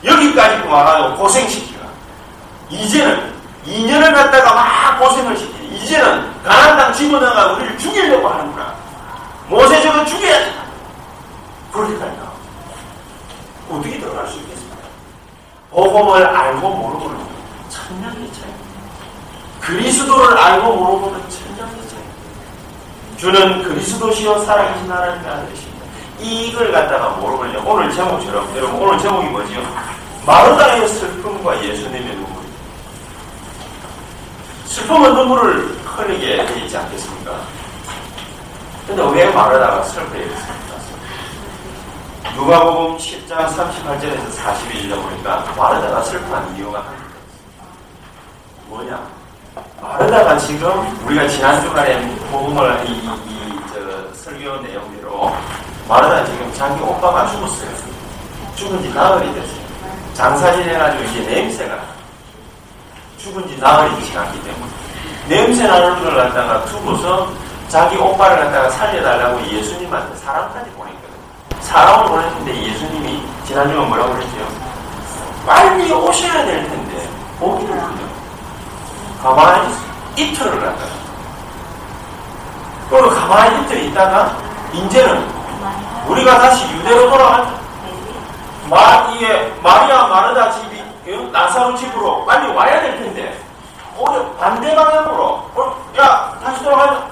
여기까지 0.04 0.66
와가지고 0.66 1.16
고생시키가. 1.16 1.80
이제는 2.70 3.34
2년을 3.66 4.14
갖다가 4.14 4.54
막 4.54 4.98
고생을 5.00 5.36
시키지. 5.36 5.76
이제는 5.76 6.42
가난 6.42 6.76
땅 6.78 6.92
집어넣어가 6.92 7.52
우리를 7.52 7.78
죽이려고 7.78 8.28
하는구나. 8.28 8.74
모세 9.48 9.82
저거 9.82 10.04
죽여야지. 10.04 10.52
그러니까요. 11.72 12.30
어떻게 13.70 13.98
들어갈 13.98 14.26
수 14.26 14.38
있겠습니까? 14.38 14.76
복음을 15.70 16.26
알고 16.26 16.68
모르고는 16.70 17.18
천년의 17.68 18.32
차이. 18.32 18.59
그리스도를 19.60 20.36
알고 20.36 20.76
모르고는 20.76 21.20
차이. 21.30 21.50
주는 23.20 23.62
그리스도시요 23.62 24.38
살아계신 24.44 24.90
하나님의 24.90 25.30
아들이십니다. 25.30 25.84
이걸 26.20 26.72
갖다가 26.72 27.10
모르거든요. 27.10 27.62
오늘 27.66 27.92
제목처럼 27.92 28.56
여러분 28.56 28.80
오늘 28.80 28.98
제목이 28.98 29.26
뭐지요? 29.28 29.60
마르다의 30.24 30.88
슬픔과 30.88 31.62
예수님의 31.62 32.14
눈물. 32.16 32.42
슬픔은 34.64 35.14
눈물을 35.14 35.76
흘리게 35.84 36.46
되 36.46 36.60
있지 36.60 36.78
않겠습니까? 36.78 37.40
근데 38.86 39.02
왜 39.12 39.30
마르다가 39.30 39.82
슬퍼야 39.82 40.22
됐습니까? 40.22 40.70
누가복음 42.36 42.96
10장 42.96 43.54
38절에서 43.54 44.30
41절 44.34 45.02
보니까 45.02 45.44
마르다가 45.58 46.02
슬퍼한 46.04 46.56
이유가 46.56 46.86
뭐냐? 48.66 49.19
마르다가 49.80 50.36
지금 50.38 50.70
우리가 51.06 51.28
지난 51.28 51.60
주간에 51.62 52.00
복음을 52.30 52.84
이, 52.86 52.92
이, 52.92 52.96
이 52.96 53.60
저, 53.72 54.14
설교 54.14 54.60
내용대로 54.62 55.34
마르다 55.88 56.24
지금 56.24 56.52
자기 56.54 56.80
오빠가 56.82 57.26
죽었어요. 57.26 57.70
죽은 58.56 58.82
지 58.82 58.92
나흘이 58.92 59.32
됐어요. 59.34 59.60
장사진 60.14 60.62
해가지고 60.62 61.02
이제 61.04 61.20
냄새가 61.22 61.78
죽은 63.18 63.48
지 63.48 63.58
나흘이 63.58 64.04
지났기 64.04 64.42
때문에 64.42 64.70
냄새 65.28 65.66
나는 65.66 66.02
걸 66.02 66.14
갖다가 66.14 66.64
두고서 66.66 67.30
자기 67.68 67.96
오빠를 67.96 68.44
갖다가 68.44 68.70
살려달라고 68.70 69.40
예수님한테 69.46 70.16
사람까지 70.16 70.70
보냈거든요. 70.70 71.60
사람을 71.60 72.08
보냈는데 72.08 72.64
예수님이 72.64 73.22
지난주에 73.46 73.76
뭐라고 73.76 74.12
그랬죠? 74.14 74.36
빨리 75.46 75.92
오셔야 75.92 76.44
될 76.44 76.68
텐데 76.68 77.08
오기를 77.40 77.74
하요 77.74 78.09
가만히 79.22 79.74
이틀을 80.16 80.60
갖다가 80.60 80.90
그리고 82.88 83.10
가만히 83.10 83.62
이틀 83.62 83.84
있다가 83.84 84.36
이제는 84.72 85.28
우리가 86.06 86.38
다시 86.38 86.72
유대로 86.74 87.10
돌아가자. 87.10 87.60
마, 88.68 89.10
이게 89.12 89.52
마리아 89.62 90.06
마르다 90.06 90.52
집이 90.52 90.82
나사로 91.32 91.76
집으로 91.76 92.24
빨리 92.24 92.52
와야 92.52 92.80
될 92.80 92.98
텐데 92.98 93.40
오히려 93.96 94.30
반대 94.32 94.74
방향으로 94.74 95.24
어, 95.54 95.76
야 95.98 96.36
다시 96.42 96.62
돌아가자. 96.64 97.06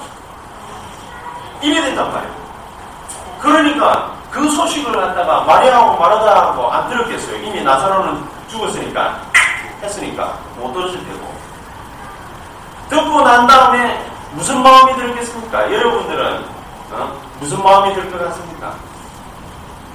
이래 1.60 1.80
된단 1.82 2.12
말이에요. 2.12 2.34
그러니까 3.40 4.12
그 4.30 4.48
소식을 4.50 4.92
갖다가 4.92 5.40
마리아하고 5.42 5.98
마르다하고 5.98 6.70
안 6.70 6.88
들었겠어요. 6.88 7.36
이미 7.38 7.62
나사로는 7.62 8.24
죽었으니까 8.48 9.20
했으니까 9.82 10.34
못 10.56 10.72
들었을 10.72 11.04
테고 11.04 11.37
듣고 12.88 13.20
난 13.22 13.46
다음에 13.46 14.04
무슨 14.32 14.62
마음이 14.62 14.94
들겠습니까? 14.96 15.72
여러분들은 15.72 16.44
어? 16.92 17.12
무슨 17.40 17.62
마음이 17.62 17.94
들 17.94 18.10
것 18.10 18.18
같습니까? 18.24 18.74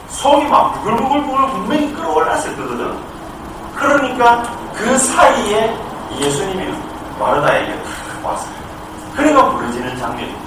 속이 0.09 0.45
막 0.45 0.73
부글부글부글 0.75 1.47
분명히 1.49 1.93
끌어올랐을 1.93 2.55
거거든. 2.55 2.97
그러니까 3.75 4.43
그 4.75 4.97
사이에 4.97 5.75
예수님이 6.19 6.71
마르다에게 7.19 7.75
왔어요. 8.21 8.53
그러니까 9.15 9.49
벌어지는 9.51 9.97
장면입니다. 9.97 10.43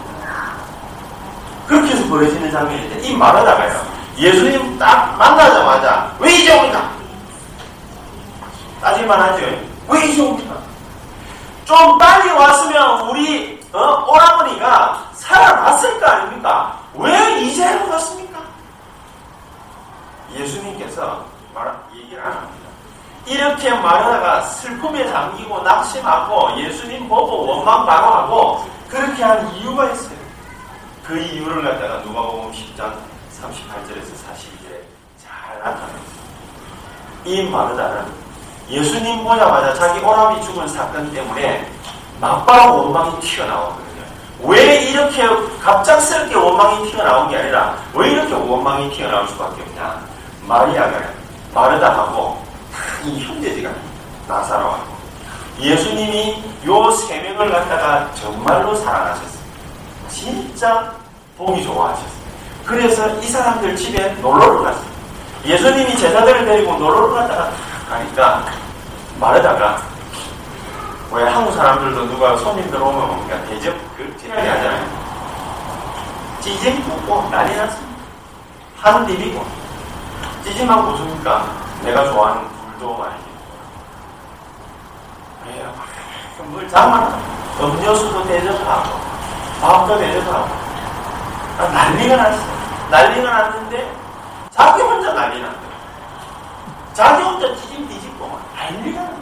그렇게 1.67 1.91
해서 1.93 2.09
벌어지는 2.09 2.51
장면인데 2.53 3.01
이 3.01 3.17
마르다가요. 3.17 3.83
예수님 4.17 4.79
딱 4.79 5.17
만나자마자 5.19 6.13
왜 6.21 6.33
이제 6.33 6.57
옵니까? 6.57 6.89
따질만 8.81 9.21
하죠. 9.21 9.45
왜 9.89 10.07
이제 10.07 10.23
옵니까? 10.23 10.55
좀 11.67 11.99
빨리 11.99 12.31
왔으면 12.31 13.09
우리 13.09 13.61
어? 13.73 14.07
오라버니가 14.09 15.11
살아났을 15.15 15.99
거 15.99 16.07
아닙니까? 16.07 16.81
왜 16.95 17.41
이제야 17.43 17.85
갔습니까? 17.91 18.39
예수님께서 20.33 21.25
말, 21.53 21.75
얘기를 21.93 22.25
안 22.25 22.33
합니다. 22.33 22.67
이렇게 23.27 23.71
말하다가 23.71 24.43
슬픔에 24.43 25.11
잠기고 25.11 25.63
낙심하고 25.63 26.57
예수님 26.61 27.09
보고 27.09 27.45
원망바로하고 27.45 28.71
그렇게 28.89 29.25
한 29.25 29.53
이유가 29.57 29.91
있어요. 29.91 30.17
그 31.05 31.19
이유를 31.19 31.65
갖다가 31.65 31.99
누가복음 32.03 32.53
10장 32.53 32.95
38절에서 33.43 34.15
42절에 34.15 34.83
잘 35.19 35.59
나타냈어요. 35.59 36.27
이 37.25 37.43
마르다는 37.51 38.26
예수님 38.69 39.23
보자마자 39.25 39.75
자기 39.75 40.01
오라비 40.05 40.43
죽은 40.45 40.67
사건 40.69 41.13
때문에 41.13 41.71
막바로 42.21 42.83
원망이 42.85 43.21
튀어나오거든요. 43.21 43.87
왜 44.41 44.83
이렇게 44.91 45.23
갑작스럽게 45.63 46.35
원망이 46.35 46.91
튀어나온 46.91 47.29
게 47.29 47.37
아니라 47.37 47.77
왜 47.95 48.11
이렇게 48.11 48.35
원망이 48.35 48.91
튀어나올 48.91 49.29
수밖에 49.29 49.63
없냐. 49.63 50.01
마리아가 50.47 51.01
마르다하고 51.55 52.45
이 53.05 53.25
형제지가 53.25 53.71
나사로하고 54.29 54.97
예수님이 55.61 56.43
요 56.67 56.91
세 56.93 57.21
명을 57.21 57.51
갖다가 57.51 58.11
정말로 58.21 58.75
사랑하셨어요. 58.77 59.47
진짜 60.11 60.93
보기 61.39 61.63
좋아하셨어요. 61.65 62.17
그래서 62.65 63.09
이 63.21 63.27
사람들 63.29 63.77
집에 63.77 64.09
놀러를 64.21 64.65
갔어요. 64.65 64.85
예수님이 65.45 65.97
제자들을 65.97 66.45
데리고 66.45 66.75
놀러를 66.75 67.15
갔다가 67.15 67.51
가니까 67.89 68.45
마르다가 69.21 69.81
왜 71.11 71.25
한국 71.25 71.53
사람들도 71.53 72.07
누가 72.07 72.37
손님들 72.37 72.81
오면 72.81 73.07
뭡니까 73.07 73.43
대접 73.45 73.75
극진하게 73.97 74.49
하잖아요. 74.49 74.87
찌짐 76.41 76.83
붓고 76.85 77.29
난리 77.31 77.57
났습니다. 77.57 77.97
한 78.79 79.07
비비고 79.07 79.45
찌짐한 80.45 80.85
무엇입니까? 80.85 81.47
내가 81.83 82.05
좋아하는 82.11 82.49
불도 82.49 82.97
많이 82.99 83.15
그래요. 85.45 85.73
물 86.51 86.69
장만 86.69 87.13
음료수도 87.61 88.25
대접하고 88.27 88.99
밥도 89.61 89.99
대접하고 89.99 90.49
아, 91.59 91.69
난리가 91.73 92.17
났어요. 92.17 92.57
난리가 92.91 93.31
났는데 93.31 93.93
자기 94.51 94.83
혼자 94.83 95.13
난리 95.15 95.41
났어요. 95.41 95.66
자기 96.97 97.23
혼자 97.23 97.47
뒤집 97.55 97.87
뒤집고 97.91 98.41
났어요. 98.57 99.17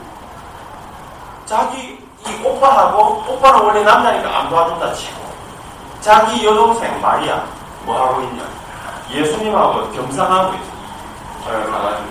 자기 1.44 1.98
이 2.24 2.44
오빠하고 2.44 3.24
오빠는 3.28 3.60
원래 3.62 3.82
남자니까 3.82 4.38
안 4.38 4.48
도와준다 4.48 4.94
치고 4.94 5.20
자기 6.00 6.46
여동생 6.46 7.00
마리아 7.00 7.44
뭐 7.82 8.00
하고 8.00 8.22
있냐 8.22 8.44
예수님하고 9.10 9.90
겸상하고 9.90 10.54
있어. 10.54 10.72
어, 11.46 11.72
가가지고 11.72 12.08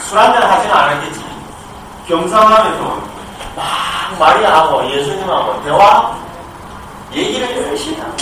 술 0.00 0.18
한잔 0.18 0.42
하지는 0.42 0.74
않았겠지. 0.74 1.24
겸상하면서 2.08 2.84
막 3.54 4.18
마리아하고 4.18 4.90
예수님하고 4.90 5.62
대화 5.62 6.16
얘기를 7.12 7.68
열심히 7.68 8.00
하고 8.00 8.16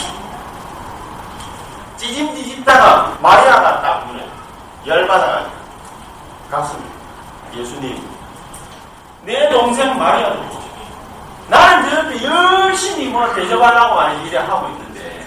찌짐 1.97 2.35
뒤집다가 2.35 3.17
마리아가 3.23 3.81
딱 3.81 4.07
눈에 4.07 4.29
열받아가지고 4.85 5.60
갔습니다. 6.51 6.91
예수님 7.55 8.09
내 9.23 9.49
동생 9.51 9.99
마리아도. 9.99 10.43
나는 11.49 11.91
저렇게 11.91 12.25
열심히 12.25 13.09
뭐 13.09 13.33
대접하려고 13.35 13.97
많이 13.97 14.29
일을 14.29 14.49
하고 14.49 14.69
있는데 14.69 15.27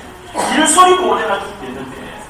일소리 0.55 0.95
못해가 0.95 1.39
죽겠는데 1.39 2.21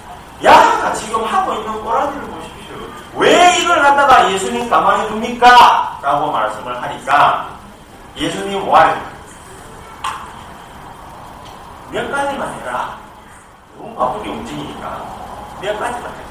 야가 0.43 0.93
지금 0.93 1.23
하고 1.23 1.53
있는 1.53 1.83
꼬라지를 1.83 2.21
보십시오. 2.27 2.75
왜 3.15 3.57
이걸 3.59 3.81
갖다가 3.81 4.31
예수님 4.31 4.69
가만히 4.69 5.07
둡니까? 5.09 5.99
라고 6.01 6.31
말씀을 6.31 6.81
하니까 6.81 7.49
예수님 8.17 8.67
왈. 8.67 8.99
몇 11.91 12.11
가지만 12.11 12.51
해라. 12.59 12.97
너무 13.77 13.95
바쁘게 13.95 14.29
움직이니까 14.29 15.01
몇 15.61 15.79
가지만 15.79 16.11
해라. 16.11 16.23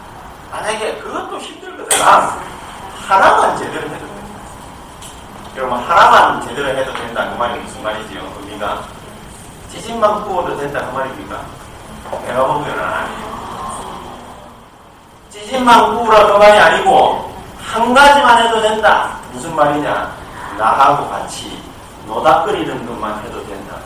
만약에 0.51 0.99
그것도 0.99 1.39
힘들거든. 1.39 1.99
하나만 3.07 3.57
제대로 3.57 3.89
해도 3.89 4.07
돼. 4.07 4.13
여러분 5.57 5.79
하나만 5.79 6.47
제대로 6.47 6.69
해도 6.69 6.93
된다 6.95 7.29
그 7.31 7.37
말이 7.37 7.61
무슨 7.61 7.83
말이지요? 7.83 8.23
의미가 8.41 8.83
찌짐만 9.71 10.25
구워도 10.25 10.57
된다 10.57 10.87
그 10.87 10.97
말입니까? 10.97 11.41
내가 12.27 12.47
보기에는 12.47 12.83
아니에요. 12.83 13.33
찌짐만 15.31 15.97
구우라 15.97 16.27
그 16.27 16.33
말이 16.39 16.59
아니고 16.59 17.33
한 17.73 17.95
가지만 17.95 18.43
해도 18.45 18.61
된다. 18.61 19.17
무슨 19.33 19.55
말이냐? 19.57 20.13
나하고 20.59 21.09
같이 21.09 21.63
노닥거리는 22.07 22.87
것만 22.87 23.25
해도 23.25 23.45
된다. 23.47 23.77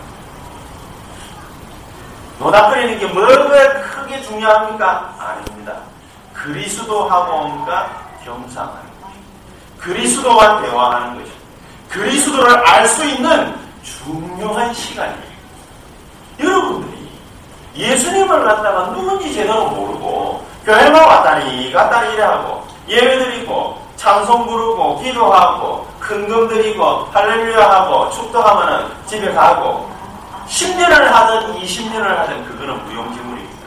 노닥거리는 2.38 2.98
게 2.98 3.06
뭐가 3.06 3.80
크게 3.80 4.22
중요합니까? 4.22 5.14
아닙니다. 5.18 5.74
그리스도하고 6.34 7.46
뭔가 7.48 7.90
겸상하는 8.24 8.82
것. 8.82 8.95
그리스도와 9.80 10.60
대화하는 10.62 11.18
것이 11.18 11.32
그리스도를 11.90 12.66
알 12.66 12.88
수 12.88 13.04
있는 13.04 13.54
중요한 13.82 14.72
시간이에요. 14.74 15.36
여러분들이 16.40 17.08
예수님을 17.76 18.44
갖다가 18.44 18.90
누군지 18.92 19.32
제대로 19.32 19.68
모르고 19.68 20.44
교회만 20.64 20.94
왔다니 20.94 21.72
갔다니 21.72 22.14
이래하고 22.14 22.66
예배 22.88 23.18
드리고 23.18 23.80
찬송 23.96 24.46
부르고 24.46 25.02
기도하고 25.02 25.86
큰금 26.00 26.48
드리고 26.48 27.08
할렐루야 27.12 27.70
하고 27.70 28.10
축도하면은 28.10 28.88
집에 29.06 29.32
가고 29.32 29.90
10년을 30.48 30.90
하든 30.90 31.54
20년을 31.58 32.02
하든 32.02 32.44
그거는 32.46 32.84
무용지물입니다. 32.84 33.66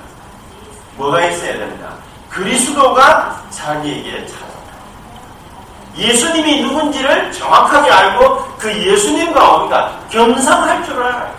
뭐가 0.95 1.25
있어야 1.25 1.53
된다? 1.53 1.93
그리스도가 2.29 3.43
자기에게 3.49 4.25
찾아 4.27 4.48
예수님이 5.99 6.61
누군지를 6.61 7.31
정확하게 7.33 7.91
알고 7.91 8.45
그 8.57 8.73
예수님과 8.73 9.57
우리가 9.57 9.91
겸상할 10.09 10.85
줄 10.85 11.03
알아요. 11.03 11.29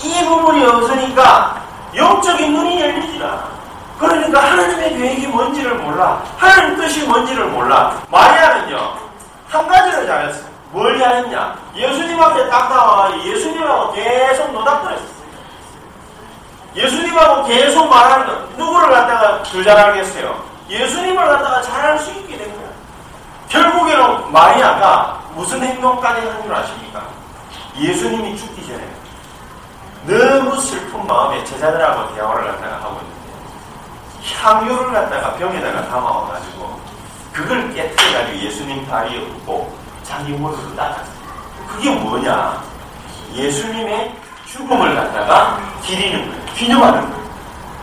이 0.00 0.24
부분이 0.24 0.64
없으니까 0.64 1.62
영적인 1.94 2.52
눈이 2.52 2.82
않아. 3.22 3.56
그러니까 3.98 4.42
하나님의 4.42 4.96
계획이 4.96 5.26
뭔지를 5.28 5.74
몰라. 5.76 6.22
하나님 6.36 6.76
뜻이 6.76 7.06
뭔지를 7.06 7.46
몰라. 7.46 7.94
마리아는요, 8.10 8.92
한 9.48 9.68
가지를 9.68 10.06
잘했어. 10.06 10.40
뭘 10.70 10.98
잘했냐? 10.98 11.56
예수님 11.74 12.20
앞에 12.20 12.48
딱 12.48 12.68
나와 12.68 13.10
예수님하고 13.24 13.92
계속 13.92 14.52
노닥거렸어요. 14.52 15.16
예수님하고 16.74 17.44
계속 17.44 17.88
말하는 17.88 18.26
거. 18.26 18.32
누구를 18.58 18.90
갖다가 18.90 19.42
더 19.42 19.62
잘하겠어요? 19.62 20.44
예수님을 20.68 21.26
갖다가 21.26 21.62
잘할 21.62 21.98
수. 21.98 22.10
결국에는 22.10 22.25
마리아가 24.32 25.20
무슨 25.34 25.62
행동까지 25.62 26.26
한 26.26 26.42
줄 26.42 26.54
아십니까? 26.54 27.02
예수님이 27.76 28.36
죽기 28.38 28.66
전에 28.66 28.88
너무 30.06 30.58
슬픈 30.60 31.06
마음에 31.06 31.44
제자들하고 31.44 32.14
대화를 32.14 32.46
갖다가 32.52 32.76
하고 32.84 33.00
있는데 33.00 34.34
향유를 34.34 34.92
갖다가 34.92 35.34
병에다가 35.34 35.88
담아와가지고 35.88 36.80
그걸 37.32 37.74
깨뜨려가지고 37.74 38.38
예수님 38.38 38.86
다리에 38.88 39.20
붓고 39.20 39.76
자기 40.04 40.32
무릎을 40.32 40.74
닦았어요. 40.76 41.16
그게 41.68 41.90
뭐냐? 41.90 42.62
예수님의 43.34 44.14
죽음을 44.46 44.94
갖다가 44.94 45.58
기리는 45.82 46.26
거예요. 46.30 46.54
기념하는 46.54 47.00
거예요. 47.10 47.26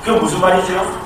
그게 0.03 0.11
무슨 0.19 0.41
말이죠? 0.41 1.03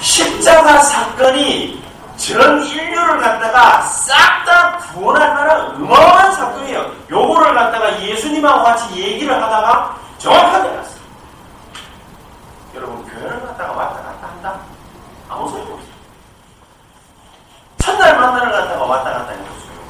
십자가 0.00 0.78
사건이 0.80 1.81
전 2.16 2.62
인류를 2.62 3.18
갖다가 3.20 3.82
싹다 3.82 4.62
만한 4.94 5.76
어마어마한 5.76 6.32
사건이에요. 6.32 6.90
요거를 7.10 7.54
갖다가 7.54 8.00
예수님하고 8.00 8.62
같이 8.62 8.96
얘기를 8.96 9.34
하다가 9.34 9.96
정확하게 10.18 10.68
알았어요. 10.68 11.02
여러분, 12.74 13.04
교회를 13.06 13.46
갖다가 13.46 13.72
왔다 13.72 14.02
갔다 14.02 14.28
한다? 14.28 14.60
아무 15.28 15.48
소용 15.48 15.64
없어요. 15.64 15.92
첫날 17.78 18.18
만나러 18.18 18.52
갔다가 18.52 18.84
왔다 18.84 19.10
갔다 19.12 19.32
해도 19.32 19.44
소용 19.44 19.82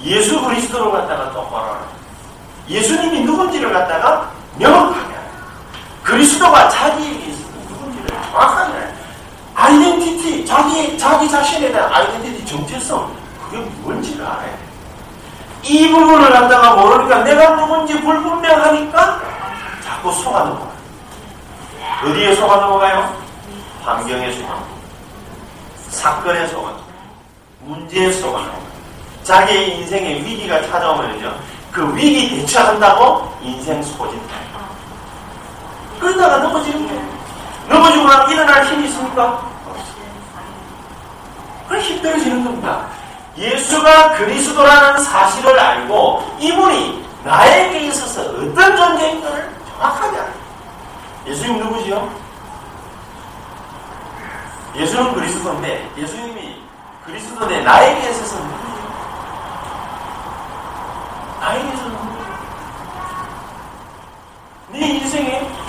예수 0.00 0.44
그리스도를 0.44 0.92
갖다가 0.92 1.32
똑바로 1.32 1.64
알아요. 1.64 1.88
예수님이 2.68 3.24
누군지를 3.24 3.72
갖다가 3.72 4.30
명확하게 4.56 5.14
알아요. 5.14 5.28
그리스도가 6.02 6.68
자기에게 6.68 7.34
누군지를 7.68 8.08
정확하게 8.08 8.72
알아요. 8.76 8.97
아이덴티티, 9.58 10.46
자기, 10.46 10.96
자기 10.96 11.28
자신에 11.28 11.72
대한 11.72 11.92
아이덴티티 11.92 12.46
정체성, 12.46 13.12
그게 13.44 13.58
뭔지를 13.82 14.24
알아야 14.24 14.46
돼. 14.46 14.58
이 15.64 15.90
부분을 15.90 16.30
갖다가 16.30 16.76
모르니까 16.76 17.24
내가 17.24 17.56
누군지 17.56 18.00
불분명하니까 18.00 19.20
자꾸 19.84 20.12
속아는 20.12 20.54
거야. 20.54 20.68
어디에 22.04 22.36
속아 22.36 22.56
넘어가요? 22.56 23.20
환경에 23.82 24.30
속아 24.32 24.48
넘어가요. 24.48 24.78
사건에 25.88 26.46
속아 26.46 26.62
넘어가요. 26.62 26.88
문제에 27.62 28.12
속아 28.12 28.38
넘어가요. 28.38 28.68
자기의 29.24 29.78
인생에 29.78 30.14
위기가 30.22 30.62
찾아오면요. 30.68 31.34
그 31.72 31.96
위기 31.96 32.30
대처한다고 32.40 33.36
인생 33.42 33.82
소진해요. 33.82 34.48
그러다가 35.98 36.38
넘어지는 36.38 36.86
거예요. 36.86 37.17
넘어지고 37.68 38.04
나면 38.06 38.30
일어날 38.30 38.64
힘이 38.64 38.86
있습니까? 38.86 39.46
그 41.68 41.78
힘들어지는 41.78 42.44
겁니다. 42.44 42.86
예수가 43.36 44.12
그리스도라는 44.14 44.98
사실을 45.02 45.58
알고 45.58 46.36
이분이 46.40 47.06
나에게 47.24 47.80
있어서 47.86 48.22
어떤 48.22 48.76
존재인가를 48.76 49.54
정확하게 49.68 50.18
알아요. 50.18 50.34
예수님 51.26 51.58
누구지요? 51.58 52.10
예수는 54.74 55.14
그리스도인데 55.14 55.90
예수님이 55.96 56.62
그리스도인데 57.04 57.60
나에게 57.62 58.10
있어서 58.10 58.36
누구지요? 58.38 58.78
나에게 61.40 61.68
있어서 61.68 61.88
누구지요? 61.88 62.28
네 64.70 64.78
인생에 64.80 65.67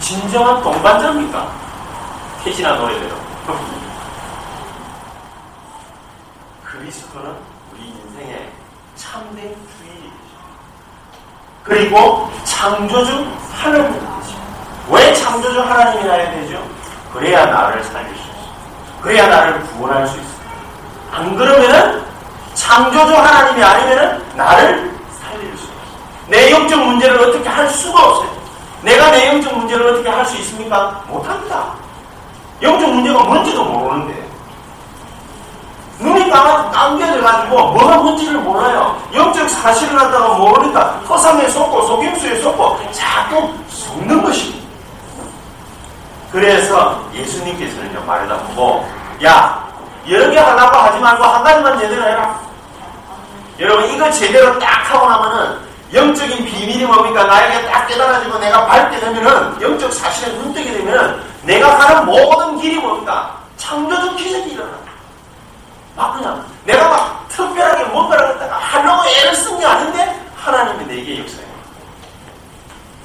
진정한 0.00 0.62
동반자입니까? 0.62 1.52
태신한 2.44 2.78
노래대로. 2.78 3.16
그리스도는 6.64 7.34
우리 7.72 7.88
인생의 7.88 8.52
참된 8.94 9.54
주인이 9.78 10.02
되죠. 10.02 10.12
그리고 11.64 12.30
창조주 12.44 13.26
하나님이 13.52 13.92
되죠. 13.94 14.38
왜 14.88 15.12
창조주 15.14 15.60
하나님이 15.60 16.04
나야 16.06 16.30
되죠? 16.32 16.62
그래야 17.12 17.46
나를 17.46 17.82
살릴 17.84 18.14
수 18.14 18.22
있어. 18.22 19.02
그래야 19.02 19.26
나를 19.26 19.60
구원할 19.62 20.06
수 20.06 20.16
있어. 20.18 20.28
안 21.12 21.36
그러면은 21.36 22.04
창조주 22.54 23.14
하나님이 23.16 23.62
아니면은 23.62 24.36
나를 24.36 24.98
살릴 25.20 25.56
수 25.56 25.64
없어. 25.64 25.72
내 26.28 26.50
영적 26.50 26.78
문제를 26.86 27.18
어떻게 27.20 27.48
할 27.48 27.68
수가 27.68 28.02
없어요. 28.02 28.37
내가 28.82 29.10
내 29.10 29.28
영적 29.28 29.56
문제를 29.56 29.86
어떻게 29.86 30.08
할 30.08 30.24
수 30.24 30.36
있습니까? 30.38 31.02
못합니다. 31.08 31.74
영적 32.62 32.90
문제가 32.90 33.22
뭔지도 33.24 33.64
모르는데. 33.64 34.28
눈이 36.00 36.30
감겨져가지고 36.30 37.72
뭐가 37.72 37.96
뭔지를 37.96 38.38
몰라요. 38.38 38.96
영적 39.12 39.48
사실을 39.50 39.96
갖다가 39.96 40.34
모르니까 40.34 41.00
허상에 41.08 41.48
속고 41.48 41.82
속임수에 41.82 42.40
속고 42.40 42.78
자꾸 42.92 43.52
속는 43.68 44.22
것입니다. 44.22 44.68
그래서 46.30 47.02
예수님께서는 47.14 48.06
말하다 48.06 48.36
보고 48.44 48.86
야 49.24 49.66
여러 50.08 50.30
개 50.30 50.38
하려고 50.38 50.76
하지 50.76 51.00
말고 51.00 51.24
한 51.24 51.42
가지만 51.42 51.78
제대로 51.80 52.02
해라. 52.02 52.38
여러분 53.58 53.90
이거 53.90 54.08
제대로 54.12 54.56
딱 54.58 54.68
하고 54.92 55.08
나면은 55.08 55.67
영적인 55.92 56.44
비밀이 56.44 56.84
뭡니까? 56.84 57.24
나에게 57.24 57.66
딱 57.70 57.86
깨달아지고 57.86 58.38
내가 58.38 58.66
밟게 58.66 59.00
되면은 59.00 59.60
영적 59.60 59.92
사실에 59.92 60.32
눈뜨게 60.34 60.72
되면은 60.72 61.22
내가 61.42 61.78
가는 61.78 62.04
모든 62.04 62.58
길이 62.60 62.78
뭡니까? 62.78 63.38
창조적 63.56 64.16
기적이 64.16 64.50
일어나. 64.50 64.72
막 65.96 66.14
그냥 66.16 66.44
내가 66.64 66.88
막 66.88 67.28
특별하게 67.28 67.84
뭔가를 67.84 68.28
갖다가 68.28 68.56
하려고 68.58 69.08
애를 69.08 69.34
쓴 69.34 69.58
게 69.58 69.64
아닌데 69.66 70.26
하나님이 70.36 70.84
내게 70.86 71.20
역사해요. 71.20 71.48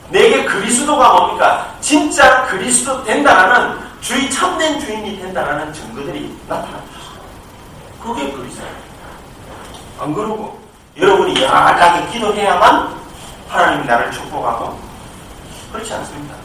내게 0.09 0.43
그리스도가 0.45 1.13
뭡니까? 1.13 1.73
진짜 1.79 2.45
그리스도 2.45 3.03
된다라는 3.03 3.79
주의 4.01 4.29
참된 4.29 4.79
주인이 4.79 5.19
된다라는 5.19 5.73
증거들이 5.73 6.37
나타납니다. 6.47 6.99
그게 8.03 8.29
그리스도예요. 8.31 8.73
안 9.99 10.13
그러고 10.13 10.62
여러분이 10.97 11.43
야하게 11.43 12.07
기도해야만 12.11 12.95
하나님이 13.49 13.85
나를 13.85 14.11
축복하고 14.11 14.79
그렇지 15.71 15.93
않습니다. 15.93 16.35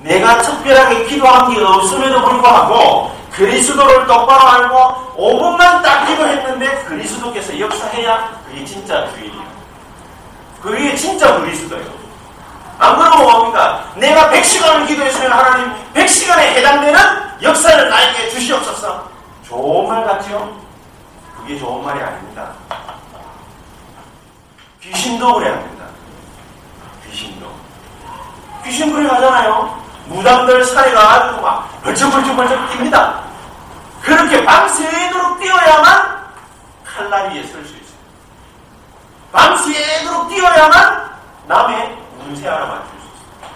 내가 0.00 0.42
특별하게 0.42 1.06
기도한 1.06 1.52
게 1.52 1.60
없음에도 1.60 2.22
불구하고 2.28 3.16
그리스도를 3.32 4.06
똑바로 4.06 4.46
알고 4.48 5.16
5분만 5.16 5.82
딱 5.82 6.06
기도했는데 6.06 6.84
그리스도께서 6.84 7.58
역사해야 7.58 8.40
그게 8.46 8.64
진짜 8.64 9.08
주일이에요. 9.10 9.46
그게 10.62 10.94
진짜 10.94 11.38
그리스도예요. 11.40 12.06
안 12.78 12.96
그러면 12.96 13.22
뭡니까? 13.22 13.84
내가 13.96 14.30
100시간을 14.30 14.86
기도했으면 14.86 15.32
하나님 15.32 15.72
100시간에 15.94 16.38
해당되는 16.40 17.00
역사를 17.42 17.88
나에게 17.88 18.30
주시옵소서. 18.30 19.08
좋은 19.46 19.88
말 19.88 20.04
같죠? 20.04 20.58
그게 21.38 21.58
좋은 21.58 21.84
말이 21.84 22.00
아닙니다. 22.00 22.52
귀신도 24.92 25.34
그래야 25.34 25.58
됩니다. 25.58 25.84
귀신도. 27.08 27.50
귀신 28.64 28.92
그래 28.92 29.06
하잖아요. 29.08 29.84
무당들 30.06 30.64
사이가 30.64 31.12
아주 31.12 31.40
막 31.40 31.82
벌쩍벌쩍벌쩍 31.82 32.70
뜁니다. 32.70 33.20
그렇게 34.02 34.44
밤새도록 34.44 35.40
뛰어야만 35.40 36.16
칼날 36.84 37.30
위에 37.32 37.42
설 37.44 37.64
수 37.64 37.74
있어요. 37.74 37.96
밤새도록 39.32 40.28
뛰어야만 40.28 41.10
남의 41.48 41.98
운세 42.20 42.48
하나 42.48 42.66
맞출 42.66 42.86
수 43.00 43.06
있어요. 43.06 43.52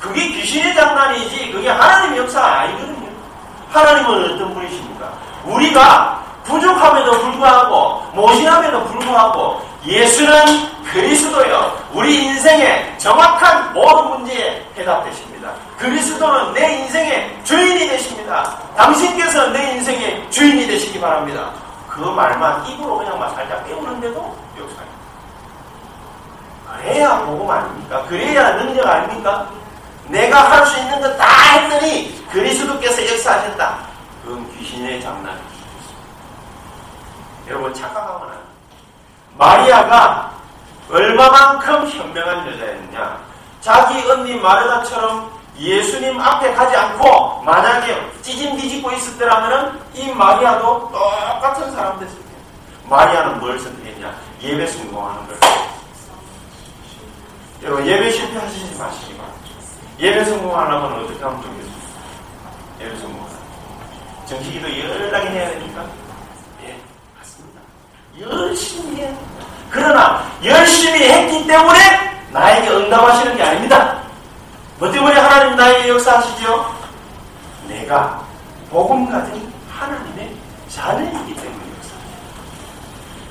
그게 0.00 0.28
귀신의 0.28 0.74
장난이지 0.74 1.52
그게 1.52 1.68
하나님의 1.70 2.18
역사가 2.18 2.60
아니거든요. 2.60 3.08
하나님은 3.72 4.34
어떤 4.34 4.54
분이십니까? 4.54 5.12
우리가 5.44 6.21
부족함에도 6.44 7.20
불구하고 7.20 8.02
모신함에도 8.14 8.84
불구하고 8.84 9.62
예수는 9.86 10.82
그리스도요. 10.92 11.76
우리 11.92 12.24
인생의 12.24 12.98
정확한 12.98 13.72
모든 13.72 14.10
문제에 14.10 14.64
해답되십니다. 14.76 15.50
그리스도는 15.78 16.52
내 16.52 16.80
인생의 16.80 17.40
주인이 17.44 17.88
되십니다. 17.88 18.56
당신께서 18.76 19.48
내 19.48 19.72
인생의 19.72 20.30
주인이 20.30 20.66
되시기 20.66 21.00
바랍니다. 21.00 21.50
그 21.88 22.00
말만 22.00 22.66
입으로 22.66 22.98
그냥 22.98 23.18
막 23.18 23.34
살짝 23.34 23.66
깨우는데도 23.66 24.36
역사입니다. 24.58 24.92
그래야 26.78 27.18
복음 27.24 27.50
아닙니까? 27.50 28.02
그래야 28.08 28.56
능력 28.56 28.86
아닙니까? 28.86 29.46
내가 30.08 30.50
할 30.50 30.66
수 30.66 30.78
있는 30.78 31.00
거 31.00 31.16
다 31.16 31.26
했더니 31.52 32.24
그리스도께서 32.32 33.06
역사하셨다. 33.12 33.76
그건 34.24 34.50
귀신의 34.58 35.00
장난이죠. 35.02 35.51
여러분 37.48 37.74
착각하면 37.74 38.30
안 38.30 38.42
마리아가 39.36 40.32
얼마만큼 40.90 41.88
현명한 41.88 42.52
여자였느냐. 42.52 43.18
자기 43.60 44.10
언니 44.10 44.34
마르다처럼 44.34 45.30
예수님 45.58 46.20
앞에 46.20 46.52
가지 46.54 46.76
않고 46.76 47.42
만약에 47.42 48.10
찌짐 48.22 48.56
뒤집고 48.56 48.90
있었더라면 48.92 49.80
이 49.94 50.10
마리아도 50.12 50.90
똑같은 50.90 51.70
사람 51.72 51.98
됐을 51.98 52.16
거예요. 52.16 52.32
마리아는 52.84 53.40
뭘 53.40 53.58
선택했냐? 53.58 54.14
예배 54.40 54.66
성공하는 54.66 55.26
걸. 55.26 55.36
여러분 57.62 57.86
예배 57.86 58.10
실패하시지 58.10 58.78
마시기 58.78 59.16
바랍니다. 59.16 59.48
예배 59.98 60.24
성공하려면 60.24 61.04
어떻게 61.04 61.22
하면 61.22 61.40
좋겠습니까? 61.42 61.90
예배 62.80 62.96
성공하려 62.96 63.32
정식이도 64.26 64.78
연락이 64.78 65.28
해야 65.28 65.50
되니까. 65.50 66.01
열심히 68.20 69.00
해야. 69.00 69.14
그러나 69.70 70.22
열심히 70.44 71.08
했기 71.08 71.46
때문에 71.46 71.78
나에게 72.30 72.68
응답하시는 72.68 73.36
게 73.36 73.42
아닙니다. 73.42 74.02
뭐 74.78 74.90
때문에 74.90 75.18
하나님 75.18 75.56
나에게 75.56 75.88
역사하시죠? 75.88 76.74
내가 77.68 78.22
복음 78.70 79.08
가진 79.10 79.52
하나님의 79.70 80.34
자녀이기 80.68 81.34
때문에 81.34 81.64
역사하시죠. 81.76 82.18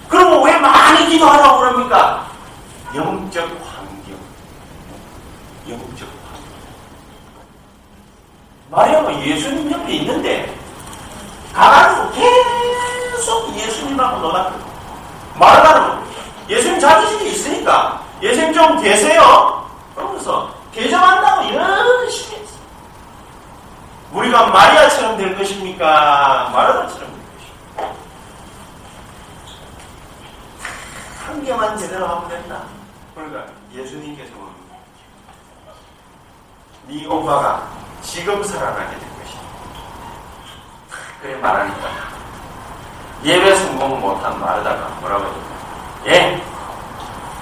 그러면 0.09 0.43
왜 0.43 0.57
많이 0.57 1.07
기도하라고 1.09 1.59
그럽니까? 1.59 2.27
영적 2.95 3.43
환경. 3.43 4.17
영적 5.69 6.07
환경. 6.09 6.51
마리아가 8.69 9.21
예수님 9.21 9.71
옆에 9.71 9.93
있는데 9.93 10.57
가가지고 11.53 12.11
계속 12.11 13.55
예수님하고 13.55 14.19
놀았거든. 14.19 14.70
마르다는 15.41 15.99
예수님 16.47 16.79
자기집이 16.79 17.31
있으니까 17.31 18.05
예수님 18.21 18.53
좀 18.53 18.79
계세요. 18.79 19.67
그러면서 19.95 20.53
개정한다고 20.71 21.51
열심히 21.55 22.37
했어. 22.43 22.59
우리가 24.13 24.47
마리아처럼 24.47 25.17
될 25.17 25.35
것입니까? 25.35 26.51
마르다처럼 26.53 27.11
될 27.11 27.21
것입니까? 27.33 27.95
한 31.25 31.43
개만 31.43 31.75
제대로 31.75 32.05
하면 32.05 32.29
된다. 32.29 32.61
그러니까 33.15 33.45
예수님께서 33.73 34.31
네 36.85 37.07
오빠가 37.07 37.67
지금 38.03 38.43
살아나게 38.43 38.91
될 38.91 39.09
것이다. 39.19 39.41
그래 41.19 41.35
말하니까 41.37 42.21
예배 43.23 43.55
성공 43.55 43.99
못한 44.01 44.39
마르다가 44.39 44.87
뭐라고 44.99 45.23
해요? 45.25 45.33
예, 46.07 46.43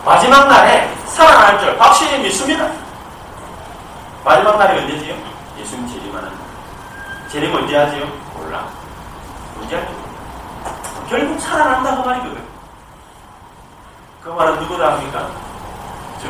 마지막 0.04 0.48
날에 0.48 0.94
살아날 1.06 1.60
줄 1.60 1.80
확실히 1.80 2.20
믿습니다. 2.24 2.70
마지막 4.26 4.58
날이 4.58 4.80
언제지요? 4.80 5.16
예수님 5.58 5.88
재림하는 5.88 6.30
재림 7.32 7.56
언제 7.56 7.78
하지요? 7.78 8.06
몰라. 8.36 8.68
언제 9.60 9.78
하죠? 9.78 9.88
결국 11.10 11.40
살아난다고 11.40 12.04
말이거든. 12.04 12.44
그 14.22 14.30
말은 14.30 14.60
누구다 14.60 14.94
합니까? 14.94 15.30
저 16.22 16.28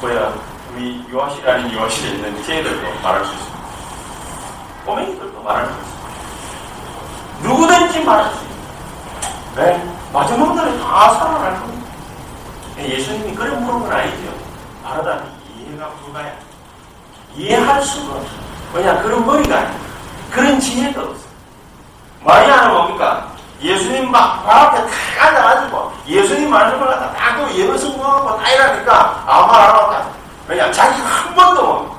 뭐야 0.00 0.32
우리 0.72 1.04
유아실 1.08 1.48
아닌 1.48 1.70
유아실에 1.70 2.10
있는 2.10 2.44
쟤들도 2.44 3.00
말할 3.02 3.24
수 3.24 3.32
있습니다. 3.32 3.58
꼬맹이들도 4.86 5.42
말할 5.42 5.66
수 5.66 5.72
있습니다. 5.72 6.04
누구든지 7.42 8.04
말할 8.04 8.24
수 8.26 8.30
있습니다. 8.34 8.53
네? 9.56 9.94
마지막 10.12 10.54
날에 10.54 10.76
다 10.80 11.10
살아날 11.14 11.60
겁니다. 11.60 11.86
예수님이 12.78 13.34
그런 13.34 13.64
물은 13.64 13.90
아니죠. 13.90 14.32
바르다 14.82 15.20
이해가 15.56 15.88
불가야. 16.02 16.32
이해할 17.36 17.82
수가 17.82 18.16
없어. 18.16 18.28
왜냐 18.72 19.00
그런 19.02 19.24
머리가 19.24 19.56
아니야. 19.56 19.74
그런 20.30 20.58
지혜가 20.58 21.02
없어. 21.02 21.24
마리아는 22.24 22.72
뭡니까? 22.72 23.28
예수님 23.60 24.10
막, 24.10 24.44
발 24.44 24.66
앞에 24.66 24.82
탁 24.82 24.90
앉아가지고, 25.26 25.92
예수님 26.06 26.50
말씀을 26.50 26.86
갖다 26.86 27.12
딱그 27.12 27.54
예배 27.54 27.78
성공하고 27.78 28.38
다 28.38 28.50
이러니까, 28.50 29.24
안 29.26 29.50
하고 29.50 30.10
왜냐, 30.48 30.70
자기가 30.70 31.06
한 31.06 31.34
번도 31.34 31.96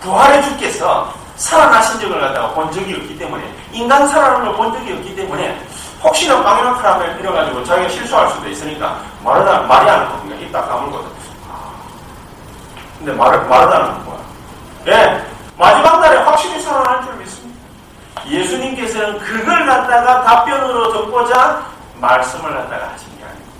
부활해 0.00 0.42
죽겠어. 0.42 1.12
살아나신 1.36 2.00
적을 2.00 2.20
갖다가 2.20 2.50
본 2.54 2.72
적이 2.72 2.94
없기 2.94 3.18
때문에, 3.18 3.54
인간 3.72 4.10
걸본 4.10 4.72
적이 4.72 4.94
없기 4.94 5.14
때문에, 5.14 5.60
혹시나 6.02 6.42
빵이나 6.42 6.76
크라면 6.78 7.18
이래가지고 7.20 7.64
자기가 7.64 7.88
실수할 7.88 8.28
수도 8.30 8.48
있으니까, 8.48 9.00
말하다, 9.22 9.62
말이 9.62 9.88
안 9.88 10.08
겁니다. 10.10 10.36
입딱 10.40 10.68
까물거든. 10.68 11.10
근데 12.98 13.12
말, 13.12 13.46
말하다는 13.48 14.04
뭐야? 14.04 14.20
예, 14.86 15.26
마지막 15.58 16.00
날에 16.00 16.18
확실히 16.18 16.60
살아날 16.60 17.02
줄 17.02 17.14
믿습니다. 17.14 17.60
예수님께서는 18.26 19.18
그걸 19.18 19.66
갖다가 19.66 20.22
답변으로 20.22 20.92
듣고자 20.92 21.66
말씀을 21.96 22.54
갖다가 22.54 22.92
하신 22.92 23.18
게 23.18 23.24
아닙니다. 23.24 23.52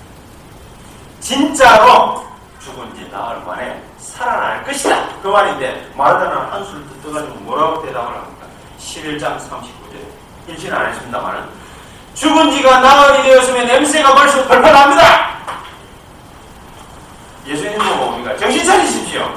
진짜로 1.19 2.25
죽은 2.59 2.95
지 2.95 3.09
나흘 3.11 3.41
만에 3.45 3.81
살아날 3.97 4.63
것이다. 4.63 5.07
그 5.21 5.27
말인데 5.27 5.91
마르다는 5.95 6.37
한수를 6.49 6.85
듣어가지고 7.01 7.35
뭐라고 7.41 7.81
대답을 7.81 8.15
합니까? 8.15 8.45
11장 8.79 9.37
39절 9.37 10.47
일치는 10.47 10.77
안 10.77 10.85
했습니다만은 10.87 11.62
죽은 12.15 12.51
지가 12.51 12.79
나흘이 12.79 13.23
되었으면 13.23 13.65
냄새가 13.67 14.13
벌써 14.13 14.47
펄펄 14.47 14.71
납니다. 14.71 15.33
예수님도 17.45 17.95
뭡니까? 17.95 18.37
정신 18.37 18.63
차리십시오. 18.65 19.29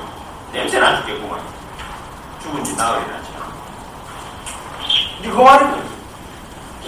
냄새는 0.52 0.86
안 0.86 0.96
죽겠구만. 1.00 1.40
죽은 2.42 2.64
지 2.64 2.76
나흘이나 2.76 3.26
이거 5.22 5.42
말이거든요. 5.42 5.96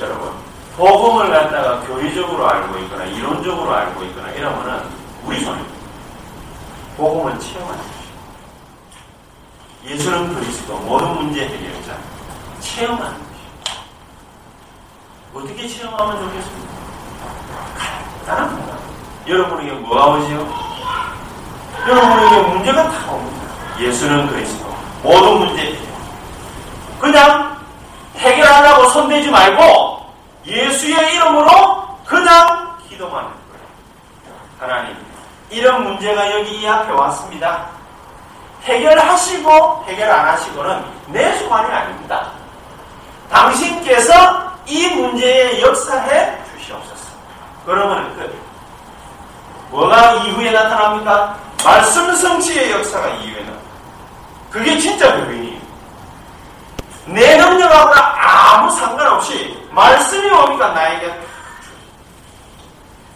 여러분, 0.00 0.32
복음을 0.76 1.30
갖다가 1.30 1.80
교리적으로 1.80 2.48
알고 2.48 2.78
있거나 2.78 3.04
이론적으로 3.04 3.74
알고 3.74 4.04
있거나 4.04 4.30
이러면은 4.30 4.82
우리 5.24 5.40
손입니다. 5.40 5.78
체험하는 6.96 7.38
것입니다. 7.38 8.08
예수는 9.84 10.34
그리스도 10.34 10.76
모든 10.78 11.14
문제 11.14 11.48
해결자 11.48 11.96
체험하는 12.60 13.06
것입니다. 13.06 13.27
어떻게 15.34 15.68
체험하면 15.68 16.22
좋겠습니까? 16.22 16.74
간단한 18.26 18.50
겁니다. 18.50 18.78
여러분에게 19.26 19.72
뭐가 19.72 20.06
오지요? 20.06 20.48
여러분에게 21.86 22.48
문제가 22.48 22.90
다 22.90 23.12
옵니다. 23.12 23.48
예수는 23.78 24.26
그리스도 24.28 24.74
모든 25.02 25.38
문제 25.38 25.62
해결. 25.62 25.78
그냥 27.00 27.58
해결하려고 28.16 28.88
손대지 28.90 29.30
말고 29.30 30.06
예수의 30.46 31.14
이름으로 31.14 31.98
그냥 32.04 32.76
기도만 32.88 33.24
할 33.24 33.32
거예요. 33.32 33.66
하나님, 34.58 34.96
이런 35.50 35.84
문제가 35.84 36.32
여기 36.32 36.62
이 36.62 36.66
앞에 36.66 36.90
왔습니다. 36.90 37.66
해결하시고 38.64 39.84
해결 39.86 40.10
안 40.10 40.26
하시고는 40.28 40.84
내 41.08 41.38
소관이 41.38 41.72
아닙니다. 41.72 42.32
당신께서 43.30 44.47
이 44.68 44.86
문제에 44.88 45.60
역사해 45.62 46.38
주시옵소서. 46.58 47.08
그러면 47.64 48.14
끝. 48.16 48.34
뭐가 49.70 50.12
이후에 50.14 50.50
나타납니까? 50.52 51.36
말씀 51.64 52.14
성취의 52.14 52.70
역사가 52.72 53.08
이후에 53.08 53.40
나타납니다. 53.40 53.68
그게 54.50 54.78
진짜 54.78 55.14
교인이에요. 55.16 55.58
내 57.06 57.36
능력하고는 57.36 58.02
아무 58.02 58.70
상관없이 58.72 59.58
말씀이 59.70 60.30
옵니까 60.30 60.68
나에게 60.68 61.12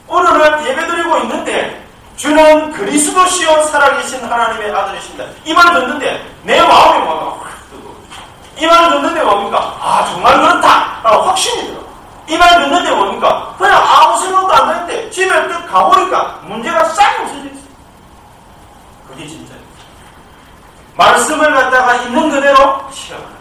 오늘은 0.09 0.67
예배드리고 0.67 1.19
있는데 1.19 1.87
주는 2.17 2.73
그리스도시요 2.73 3.63
살아계신 3.65 4.23
하나님의 4.25 4.75
아들이십니다. 4.75 5.25
이 5.45 5.53
말 5.55 5.73
듣는데 5.75 6.25
내 6.43 6.61
마음이 6.63 7.05
뭐가 7.05 7.25
이 8.63 8.67
말 8.67 8.91
듣는데 8.91 9.23
뭡니까? 9.25 9.77
아 9.81 10.05
정말 10.07 10.39
그렇다 10.41 11.01
라고 11.03 11.23
확신이 11.23 11.67
들어 11.67 11.81
이 12.29 12.37
말 12.39 12.61
듣는데 12.61 12.91
뭡니까? 12.95 13.55
그냥 13.59 13.83
아무 13.83 14.17
생각도 14.23 14.53
안 14.55 14.67
나는데 14.67 15.11
집에 15.11 15.49
딱 15.49 15.67
가보니까 15.67 16.39
문제가 16.45 16.85
싹 16.85 17.21
없어져 17.23 17.45
있어 17.47 17.61
그게 19.09 19.27
진짜예요. 19.27 19.61
말씀을 20.97 21.53
갖다가 21.55 21.95
있는 21.97 22.31
그대로 22.31 22.81
시험하는 22.93 23.33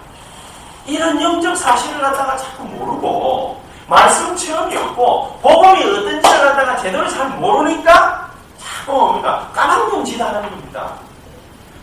이런 0.88 1.22
영적 1.22 1.56
사실을 1.56 2.02
갖다가 2.02 2.36
자꾸 2.38 2.64
모르고 2.64 3.62
말씀 3.88 4.36
체험이 4.36 4.76
없고 4.76 5.38
복음이 5.44 5.84
어떤지를 5.84 6.22
갖다가 6.22 6.78
제대로 6.78 7.08
잘 7.08 7.28
모르니까 7.30 8.32
자꾸 8.60 8.92
뭡니까 8.94 9.48
까막눈짓 9.54 10.20
하는 10.20 10.42
겁니다. 10.50 10.94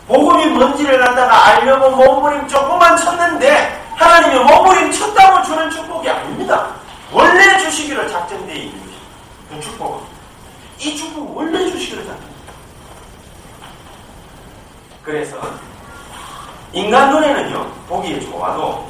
복음이 0.09 0.47
뭔지를 0.47 0.99
갖다가 0.99 1.45
알려고 1.45 1.91
몸부림 1.91 2.47
조금만 2.47 2.97
쳤는데 2.97 3.79
하나님이 3.95 4.43
몸부림 4.43 4.91
쳤다고 4.91 5.43
주는 5.43 5.69
축복이 5.69 6.09
아닙니다. 6.09 6.67
원래 7.13 7.59
주시기로 7.59 8.09
작정되어 8.09 8.55
있는. 8.55 8.81
그 9.51 9.59
축복은. 9.61 9.99
이 10.79 10.97
축복은 10.97 11.35
원래 11.35 11.59
주시기로 11.69 12.03
작정되어 12.05 12.29
그래서 15.03 15.37
인간 16.73 17.11
눈에는요, 17.11 17.65
보기에 17.87 18.19
좋아도, 18.19 18.87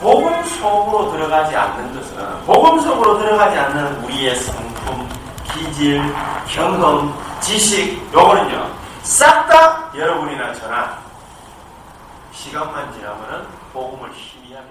복음 0.00 0.44
속으로 0.44 1.12
들어가지 1.12 1.54
않는 1.54 1.94
것은, 1.94 2.44
복음 2.46 2.80
속으로 2.80 3.18
들어가지 3.18 3.56
않는 3.58 4.04
우리의 4.04 4.36
성품, 4.36 5.08
기질, 5.52 6.02
경험, 6.48 7.16
지식, 7.40 8.00
요거는요, 8.12 8.77
싹 9.08 9.48
다 9.48 9.88
여러분이나 9.96 10.52
저나, 10.52 10.98
시간만 12.30 12.92
지나면은 12.92 13.46
복음을 13.72 14.12
희미하게. 14.12 14.66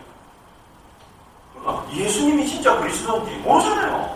그러니까 1.55 1.83
예수님이 1.91 2.45
진짜 2.45 2.77
그리스도인지 2.77 3.31
모르잖아요. 3.37 4.15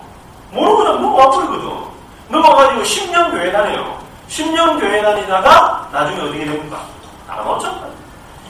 모르고 0.51 0.77
그냥 0.77 1.01
넘어와버리거든. 1.01 1.71
넘어가지고 2.29 2.83
10년 2.83 3.31
교회 3.31 3.51
다녀요. 3.51 3.99
10년 4.29 4.79
교회 4.79 5.01
다니다가 5.01 5.89
나중에 5.91 6.21
어떻게 6.21 6.45
됩니까? 6.45 6.85
나눠졌다. 7.27 7.87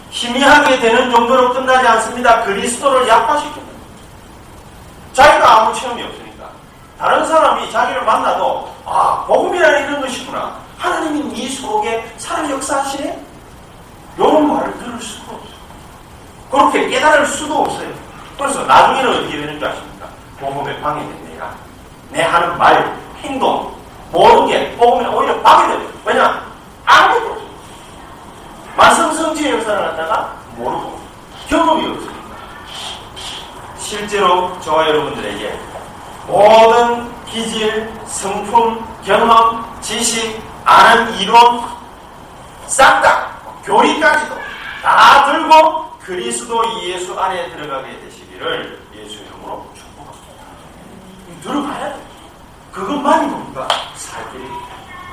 희미하게 0.10 0.78
되는 0.78 1.10
정도로 1.10 1.54
끝나지 1.54 1.88
않습니다. 1.88 2.44
그리스도를 2.44 3.08
약화시킵니다. 3.08 3.72
자기가 5.14 5.62
아무 5.62 5.74
체험이 5.74 6.04
없으니까. 6.04 6.50
다른 7.00 7.26
사람이 7.26 7.72
자기를 7.72 8.04
만나도 8.04 8.76
아 8.86 9.24
복음이라는 9.26 9.84
이런 9.88 10.02
것이구나. 10.02 10.61
하나님이 10.82 11.32
네 11.34 11.48
속에 11.48 12.12
사람 12.18 12.50
역사하시네? 12.50 13.24
이런 14.18 14.48
말을 14.48 14.78
들을 14.80 15.00
수가 15.00 15.34
없어요. 15.34 15.62
그렇게 16.50 16.90
깨달을 16.90 17.26
수도 17.28 17.60
없어요. 17.60 17.88
그래서 18.38 18.64
나중에는 18.64 19.10
어떻게 19.12 19.38
되는 19.38 19.60
줄 19.60 19.68
아십니까? 19.68 20.08
복음에 20.40 20.74
내가 20.74 21.56
내 22.10 22.24
하는 22.24 22.58
말, 22.58 22.98
행동, 23.22 23.72
모든 24.12 24.48
게 24.48 24.76
복음에 24.76 25.08
오히려 25.08 25.40
방해돼요. 25.42 25.90
왜냐? 26.04 26.42
아무것도 26.86 27.32
없어요. 27.32 27.50
말씀 28.76 29.14
성취의 29.14 29.52
역사를 29.54 29.80
갖다가 29.80 30.36
모르고 30.58 31.00
경험이 31.48 31.92
없으니까 31.92 32.20
실제로 33.78 34.60
저와 34.62 34.88
여러분들에게 34.88 35.60
모든 36.28 37.12
기질, 37.26 37.92
성품, 38.08 38.84
경험, 39.06 39.64
지식, 39.82 40.42
아는 40.66 41.14
이론 41.16 41.64
싹 42.68 43.02
다 43.02 43.32
교리까지도 43.64 44.36
다 44.82 45.26
들고 45.26 45.92
그리스도 46.00 46.64
예수 46.84 47.20
안에 47.20 47.50
들어가게 47.52 48.00
되시기를 48.02 48.82
예수 48.96 49.18
이름으로 49.24 49.70
축복합니다. 49.76 51.44
들어가야 51.44 51.94
돼. 51.94 52.02
그것만이 52.72 53.28
뭡니까? 53.28 53.68
살 53.96 54.32
길이. 54.32 54.48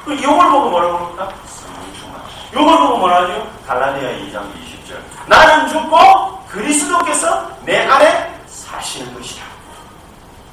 그 0.05 0.15
이걸 0.15 0.51
보고 0.51 0.71
뭐라고 0.71 0.97
합니까? 0.99 1.33
성충만. 1.47 2.23
이걸 2.53 2.79
보고 2.79 2.99
뭐라죠? 2.99 3.51
갈라디아 3.67 4.11
2장 4.11 4.51
20절. 4.55 4.99
나는 5.27 5.69
죽고 5.69 6.45
그리스도께서 6.49 7.51
내 7.63 7.87
안에 7.87 8.41
사시는 8.47 9.13
것이다. 9.15 9.45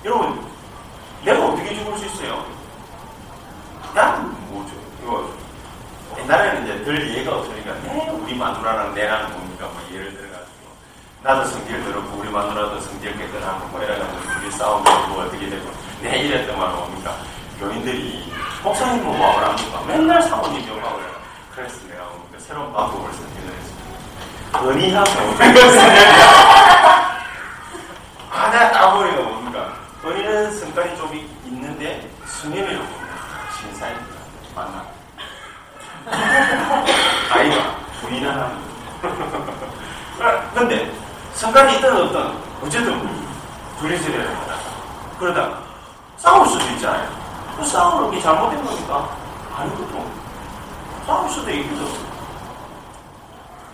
여러분, 0.04 0.46
내가 1.24 1.46
어떻게 1.46 1.74
죽을 1.76 1.98
수 1.98 2.06
있어요? 2.08 2.46
난 3.94 4.36
뭐죠? 4.50 4.74
이거 5.06 5.30
옛날에는 6.18 6.64
이제 6.64 6.84
들 6.84 7.08
이해가 7.10 7.36
없으니까 7.38 7.74
네, 7.84 8.10
우리 8.10 8.34
마누라랑 8.36 8.96
내랑 8.96 9.32
뭡니까? 9.34 9.68
뭐 9.68 9.80
예를 9.94 10.12
들어가지고 10.18 10.46
나도 11.22 11.46
성질 11.46 11.84
들었고 11.84 12.18
우리 12.18 12.28
마누라도 12.30 12.82
성질 12.82 13.16
깨끗하고 13.16 13.68
뭐 13.68 13.84
이래가지고 13.84 14.18
우리 14.40 14.50
싸우고 14.52 14.84
뭐 15.10 15.24
어떻게 15.26 15.48
되고 15.48 15.70
내 16.02 16.18
이랬더만 16.22 16.76
뭡니까? 16.76 17.16
교인들이 17.60 18.34
목사님 18.64 19.04
뭐 19.04 19.16
마음을 19.16 19.44
합니까? 19.48 19.84
맨날 19.86 20.24
사모님 20.24 20.68
욕하고 20.70 20.96
그래. 20.98 21.08
그래서 21.56 21.88
내가 21.88 22.04
뭡니까? 22.06 22.40
새로운 22.40 22.74
방법을 22.74 23.14
선택을 23.14 23.54
했습니다. 23.54 23.86
은희하고 24.64 25.10
하나 28.32 28.72
따보니까 28.72 29.22
뭡니까? 29.22 29.74
은희는 30.04 30.52
성깔이 30.60 30.98
좀 30.98 31.14
있- 31.16 31.30
있는데 31.46 32.10
순위를 32.26 32.78
봅니다. 32.80 33.16
신사입니다. 33.60 34.16
만나. 34.56 34.95
아이가 37.32 37.76
부인을 38.02 38.30
하는 38.30 38.50
거. 39.02 40.52
근데 40.54 40.92
성깔이 41.34 41.76
있든 41.76 42.04
없든 42.04 42.32
어쨌든 42.64 43.10
둘이서를 43.80 44.28
하다가 44.28 44.60
그러다가 45.20 45.60
싸울 46.18 46.48
수도 46.48 46.64
있잖아요. 46.74 47.10
그 47.58 47.66
싸우는 47.66 48.12
게 48.12 48.22
잘못된 48.22 48.64
겁니까? 48.64 49.10
아니거든. 49.56 50.06
싸울 51.06 51.30
수도 51.30 51.50
있거든. 51.52 51.88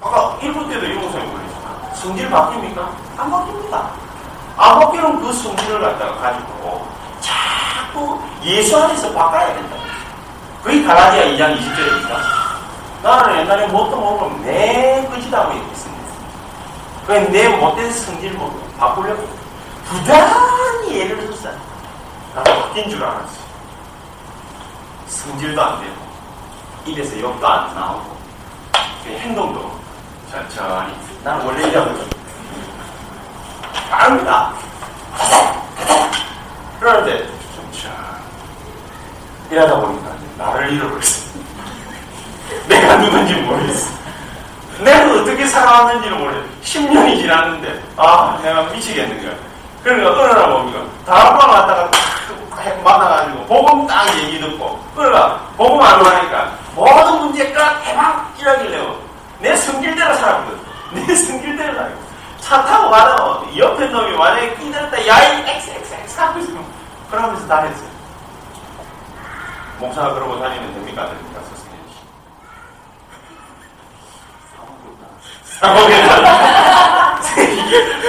아까 0.02 0.38
1부 0.40 0.70
때도 0.70 0.86
이 0.86 0.94
목사님 0.96 1.32
보냈잖아. 1.32 1.94
성질 1.96 2.30
바뀝니까? 2.30 2.80
안 3.18 3.32
바뀝니다. 3.32 3.90
안 4.58 4.80
바뀌는 4.80 5.22
그 5.22 5.32
성질을 5.34 5.80
갖다가 5.82 6.16
가지고 6.18 6.88
자꾸 7.20 8.20
예수 8.44 8.78
안에서 8.82 9.14
바꿔야 9.14 9.54
된다. 9.54 9.76
그게 10.64 10.84
갈라디아 10.84 11.26
2장 11.26 11.58
20절입니다. 11.58 12.42
나는 13.02 13.40
옛날에 13.40 13.68
못도 13.68 14.00
먹으면 14.00 14.44
내 14.44 15.08
끝이라고 15.12 15.56
얘기했습니다. 15.56 16.02
그래 17.08 17.22
내 17.30 17.50
못된 17.50 17.92
성질 17.92 18.34
뭐 18.34 18.70
바꾸려고 18.78 19.28
부단히 19.86 21.00
예를 21.00 21.18
들었어. 21.22 21.50
나 22.36 22.44
바뀐 22.44 22.90
줄 22.90 23.04
알았어. 23.04 23.42
성질도 25.08 25.62
안 25.62 25.82
되고 25.82 25.96
입에서 26.86 27.20
욕도 27.20 27.48
안 27.48 27.74
나오고 27.76 28.18
그 29.04 29.10
행동도 29.10 29.80
천천히 30.30 30.94
나는 31.24 31.46
원래 31.46 31.68
이러거든. 31.68 32.08
다릅니다. 33.90 34.54
그런데 36.80 37.28
천천히 37.56 37.96
이러다 39.50 39.80
보니까 39.82 40.01
나를 40.42 40.74
잃어버렸어. 40.74 41.22
내가 42.68 42.98
누군지 42.98 43.36
모르겠어. 43.36 43.92
내가 44.80 45.22
어떻게 45.22 45.46
살아왔는지를 45.46 46.18
모르겠어. 46.18 46.46
10년이 46.64 47.20
지났는데, 47.22 47.84
아, 47.98 48.40
내가 48.44 48.64
미치겠는 48.64 49.22
거야. 49.22 49.36
그러니까 49.84 50.12
어느 50.12 50.32
날 50.34 50.50
뭡니까? 50.50 50.80
다음방 51.06 51.50
왔다가 51.50 51.92
딱 51.92 52.84
만나가지고, 52.84 53.46
복음 53.46 53.88
딱 53.88 54.08
얘기 54.18 54.40
듣고, 54.40 54.84
그러니까 54.96 55.40
복음 55.58 55.82
안 55.82 56.04
하니까, 56.04 56.52
모든 56.76 57.20
문제가 57.20 57.82
대박 57.82 58.34
이라길래요. 58.40 58.96
내 59.40 59.56
성질대로 59.56 60.16
살았거든. 60.16 60.60
내 61.08 61.16
성질대로 61.16 61.76
살고. 61.76 62.12
차 62.40 62.66
타고 62.66 62.90
가다가 62.90 63.44
옆에 63.56 63.86
놈이 63.86 64.18
만약에 64.18 64.56
끼들었다, 64.56 65.08
야이, 65.08 65.44
엑스 65.48 65.70
엑스 65.72 65.94
엑스 65.94 66.20
하고 66.20 66.40
있어. 66.40 66.52
그러면서 67.10 67.48
다녔어 67.48 67.91
요. 69.82 69.86
목사가 69.86 70.14
그러고 70.14 70.40
다니면 70.40 70.74
됩니까? 70.74 71.04
안 71.04 71.10
됩니까? 71.18 71.42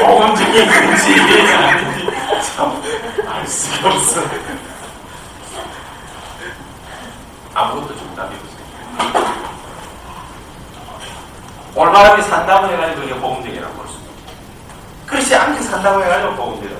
보험적인 0.00 0.66
건지 0.66 1.12
이게 1.12 1.52
아닌지 1.54 2.06
참알 2.54 3.46
수가 3.46 3.88
없어. 3.88 4.20
아무것도 7.54 7.96
정답이 7.98 8.34
없어요. 8.36 8.62
올바르게 11.74 12.22
산다고 12.22 12.68
해가지고 12.68 13.02
이게 13.02 13.14
보험적이라고 13.18 13.74
볼수 13.74 13.98
있어요. 13.98 14.12
그렇지 15.06 15.34
않게 15.36 15.60
산다고 15.62 16.02
해가지고 16.02 16.54
있어요. 16.62 16.76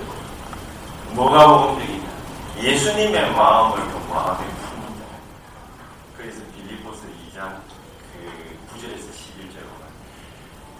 뭐가 1.11 1.47
보험적이냐? 1.47 2.03
예수님의 2.62 3.32
마음을 3.32 3.76
그 3.76 4.12
마음에 4.12 4.38
품는다. 4.47 5.05
그래서 6.16 6.40
빌리포스 6.55 7.03
2장 7.03 7.61
그 8.12 8.57
9절에서 8.72 9.11
11절로 9.12 9.68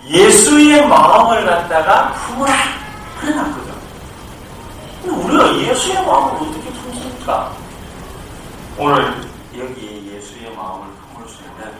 예수의 0.09 0.87
마음을 0.89 1.47
갖다가 1.47 2.13
품으라 2.13 2.53
그래놨거든. 3.21 3.73
근데 5.03 5.17
우리가 5.17 5.57
예수의 5.59 5.95
마음을 6.05 6.35
어떻게 6.35 6.71
품습니까? 6.71 7.53
오늘 8.77 9.15
여기 9.57 10.13
예수의 10.13 10.55
마음을 10.57 10.89
품을 11.15 11.29
수 11.29 11.43
있는 11.43 11.73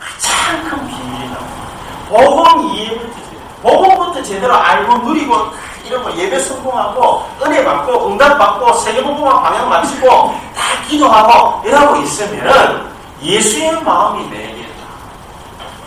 가장 0.00 0.62
큰 0.70 0.86
비밀이 0.86 1.30
나옵니다. 1.30 1.72
복음 2.08 2.68
이해부터 2.70 3.22
복음부터 3.62 4.22
제대로 4.22 4.54
알고 4.54 4.98
누리고 4.98 5.50
이런 5.84 6.02
거 6.02 6.16
예배 6.16 6.38
성공하고 6.38 7.28
은혜 7.44 7.62
받고 7.62 8.08
응답 8.08 8.38
받고 8.38 8.72
세계 8.78 9.02
복음화 9.02 9.42
방향 9.42 9.68
맞추고 9.68 10.08
다 10.54 10.82
기도하고 10.88 11.66
이러고 11.68 11.96
있으면은 12.02 12.90
예수의 13.20 13.82
마음이 13.82 14.28
내게 14.30 14.66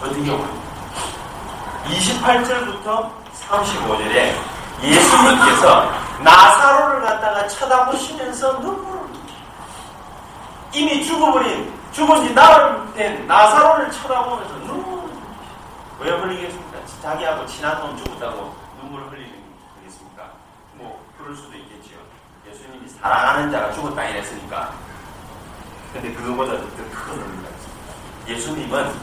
어떻게 0.02 0.30
오냐 0.30 0.65
28절부터 1.90 3.10
35절에 3.48 4.34
예수님께서 4.84 5.92
나사로를 6.24 7.02
갖다가 7.02 7.48
쳐다보시면서 7.48 8.54
눈물을 8.60 9.06
이미 10.74 11.06
죽어버린 11.06 11.74
죽은 11.92 12.28
지 12.28 12.34
나흘 12.34 12.94
된 12.94 13.26
나사로를 13.28 13.92
쳐다보면서 13.92 14.54
눈물을 14.56 15.10
왜 16.00 16.12
흘리겠습니까? 16.12 16.80
자기하고 17.02 17.46
친한 17.46 17.80
놈 17.80 17.96
죽었다고 17.98 18.56
눈물을 18.82 19.08
흘리겠습니까? 19.12 20.24
뭐 20.74 21.06
그럴 21.18 21.36
수도 21.36 21.56
있겠지요. 21.56 21.98
예수님이 22.50 22.90
사랑하는 22.90 23.52
자가 23.52 23.72
죽었다 23.72 24.04
이랬으니까. 24.06 24.74
근데 25.94 26.12
그거보다 26.14 26.52
더 26.52 26.60
큰 26.76 27.14
의미가 27.22 27.50
있습니다. 27.50 28.28
예수님은 28.28 28.94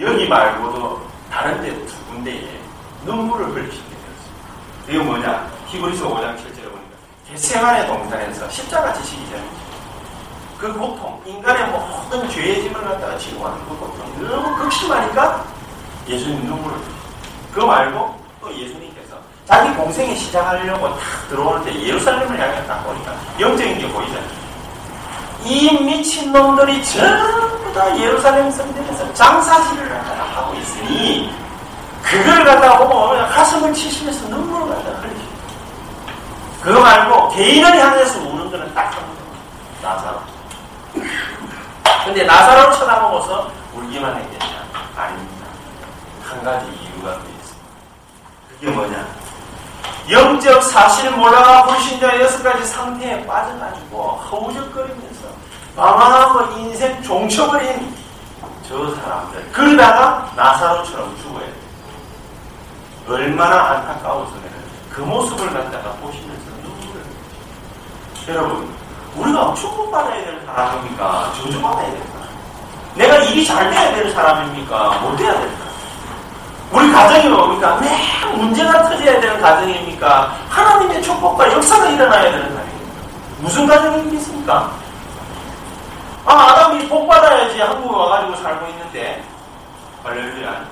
여기 0.00 0.28
말고도 0.28 1.13
다른 1.34 1.60
데두 1.60 1.92
군데에 2.06 2.60
눈물을 3.04 3.46
흘리시게 3.46 3.88
되었습니다. 3.88 4.88
이거 4.88 5.02
뭐냐? 5.02 5.50
히브리서 5.66 6.08
5장 6.08 6.36
7절에 6.36 6.70
보니까 6.70 6.96
겟세만의 7.28 7.88
동산에서 7.88 8.48
십자가 8.48 8.92
지시기 8.92 9.28
전이죠. 9.28 9.64
그 10.56 10.72
고통, 10.72 11.20
인간의 11.26 11.72
모든 11.72 12.30
죄의 12.30 12.62
짐을 12.62 12.80
갖다가 12.80 13.18
지고 13.18 13.44
하는 13.46 13.58
그 13.68 13.76
고통 13.76 14.28
너무 14.28 14.56
극심하니까 14.58 15.44
예수님 16.08 16.46
눈물을 16.46 16.76
흘리시죠. 16.78 16.94
그거 17.52 17.66
말고 17.66 18.20
또 18.40 18.54
예수님께서 18.56 19.16
자기 19.44 19.74
공생에 19.74 20.14
시작하려고 20.14 20.88
탁 20.90 21.28
들어오는데 21.28 21.84
예루살렘을 21.84 22.40
향해 22.40 22.64
딱 22.68 22.84
보니까 22.84 23.12
영적인 23.40 23.78
게 23.78 23.88
보이잖아요. 23.88 24.43
이 25.44 25.70
미친놈들이 25.82 26.82
전부 26.84 27.72
다 27.74 27.98
예루살렘 27.98 28.50
성전에서 28.50 29.12
장사실을 29.12 30.00
하고 30.34 30.54
있으니 30.54 31.32
그걸 32.02 32.44
보고 32.78 33.10
그냥 33.10 33.28
가슴을 33.28 33.72
치시면서 33.74 34.28
눈물을 34.28 34.74
갖다가 34.74 34.98
흘리시죠. 35.00 35.28
그거 36.62 36.80
말고 36.80 37.28
개인을 37.30 37.76
향해서 37.78 38.20
우는 38.20 38.50
거는 38.50 38.74
딱 38.74 38.92
한 38.94 39.02
번. 39.04 39.14
나사로. 39.82 40.18
근데 42.04 42.24
나사로를 42.24 42.72
쳐다보고서 42.78 43.50
울기만 43.74 44.16
했겠냐? 44.16 44.62
아닙니다. 44.96 45.46
한 46.24 46.42
가지 46.42 46.66
이유가 46.66 47.14
또 47.14 47.20
있습니다. 47.28 47.68
그게 48.48 48.70
뭐냐? 48.70 49.06
영적 50.10 50.62
사실 50.62 51.10
몰라가 51.12 51.64
불신자 51.64 52.20
여섯 52.20 52.42
가지 52.42 52.64
상태에 52.66 53.26
빠져가지고 53.26 54.02
허우적거리면서 54.30 55.13
방황하고 55.76 56.58
인생 56.58 57.02
종쳐버린 57.02 57.94
저 58.68 58.94
사람들. 58.94 59.50
그러다가 59.52 60.30
나사로처럼 60.36 61.16
죽어야 61.20 61.46
돼. 61.46 61.54
얼마나 63.08 63.70
안타까워서는 63.70 64.42
그 64.90 65.00
모습을 65.02 65.52
갖다가 65.52 65.90
보시면서 66.00 66.44
눈물을. 66.62 67.02
여러분, 68.28 68.74
우리가 69.16 69.52
축복받아야 69.54 70.24
되는 70.24 70.46
사람입니까? 70.46 71.32
저주받아야 71.36 71.86
되는 71.90 72.06
사람? 72.12 72.28
내가 72.94 73.16
일이 73.24 73.44
잘 73.44 73.70
돼야 73.70 73.94
되는 73.94 74.12
사람입니까? 74.12 74.98
못 75.00 75.16
돼야 75.16 75.32
되는 75.34 75.56
사람? 75.56 75.74
우리 76.72 76.92
가정이 76.92 77.28
뭡니까? 77.28 77.76
매 77.80 78.36
문제가 78.36 78.84
터져야 78.84 79.20
되는 79.20 79.40
가정입니까? 79.40 80.34
하나님의 80.48 81.02
축복과 81.02 81.52
역사가 81.52 81.88
일어나야 81.90 82.22
되는 82.30 82.42
가정입니까? 82.54 82.94
무슨 83.40 83.66
가정이겠습니까? 83.66 84.83
아, 86.26 86.32
아담이 86.32 86.88
복 86.88 87.06
받아야지 87.06 87.60
한국에 87.60 87.94
와가지고 87.94 88.36
살고 88.36 88.66
있는데, 88.68 89.22
할렐루야. 90.02 90.64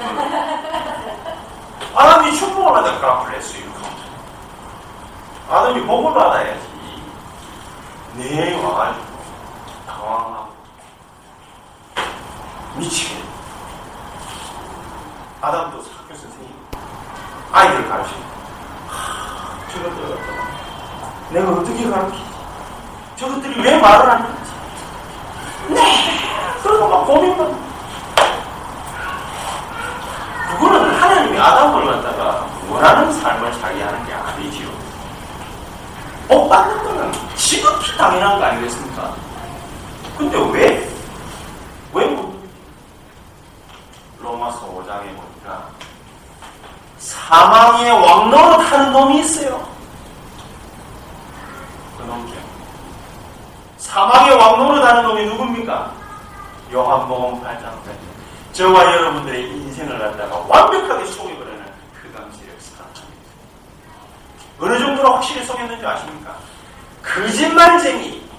아담이 1.94 2.34
축복을 2.36 2.72
받을까? 2.72 3.22
블레스 3.24 3.58
유. 3.58 3.70
아담이 5.52 5.82
복을 5.84 6.14
받아야지. 6.14 6.72
네, 8.14 8.62
와가지고, 8.64 9.04
당황하고, 9.86 10.52
미치겠네. 12.76 13.24
아담도 15.42 15.78
학교 15.78 16.14
선생님, 16.14 16.54
아이들 17.52 17.88
가르치고, 17.90 18.20
저것들 19.70 20.16
갖다가, 20.16 20.48
내가 21.30 21.50
어떻게 21.50 21.90
가르치지? 21.90 22.32
저것들이 23.16 23.60
왜 23.62 23.78
말을 23.78 24.10
안 24.10 24.22
하지? 24.22 24.41
네! 25.68 26.60
그러고 26.62 26.88
막 26.88 27.06
고민만. 27.06 27.72
그거는 30.58 30.94
하나님이 30.94 31.38
아담을 31.38 31.86
갖다가 31.86 32.46
원하는 32.68 33.12
삶을 33.20 33.52
살게 33.54 33.82
하는 33.82 34.06
게 34.06 34.12
아니지요. 34.12 34.68
복 36.28 36.48
받는 36.48 36.84
거는 36.84 37.12
지극히 37.36 37.96
당연한 37.96 38.38
거 38.38 38.44
아니겠습니까? 38.46 39.14
근데 40.16 40.38
왜? 40.52 40.88
왜 41.92 42.06
못? 42.06 42.32
로마서 44.20 44.60
5장에 44.66 45.14
보니까 45.16 45.68
사망의 46.98 47.90
왕노릇 47.90 48.72
하는 48.72 48.92
놈이 48.92 49.18
있어요. 49.20 49.66
그 51.98 52.02
놈이요. 52.04 52.36
사망의 53.78 54.36
왕노릇 54.36 54.84
하는 54.84 55.02
놈이 55.02 55.26
누굽니까? 55.26 55.92
요한복음 56.72 57.42
8장 57.42 57.64
8절. 57.64 58.12
저와 58.52 58.84
여러분들의 58.84 59.42
인생을 59.50 59.98
갖다가 59.98 60.36
완벽하게 60.48 61.04
속여버리는 61.06 61.64
그 62.00 62.12
감지력 62.14 62.54
사람입니다. 62.60 63.32
어느 64.60 64.78
정도로 64.78 65.14
확실히 65.14 65.44
속였는지 65.44 65.84
아십니까? 65.84 66.36
거짓말쟁이. 67.02 68.30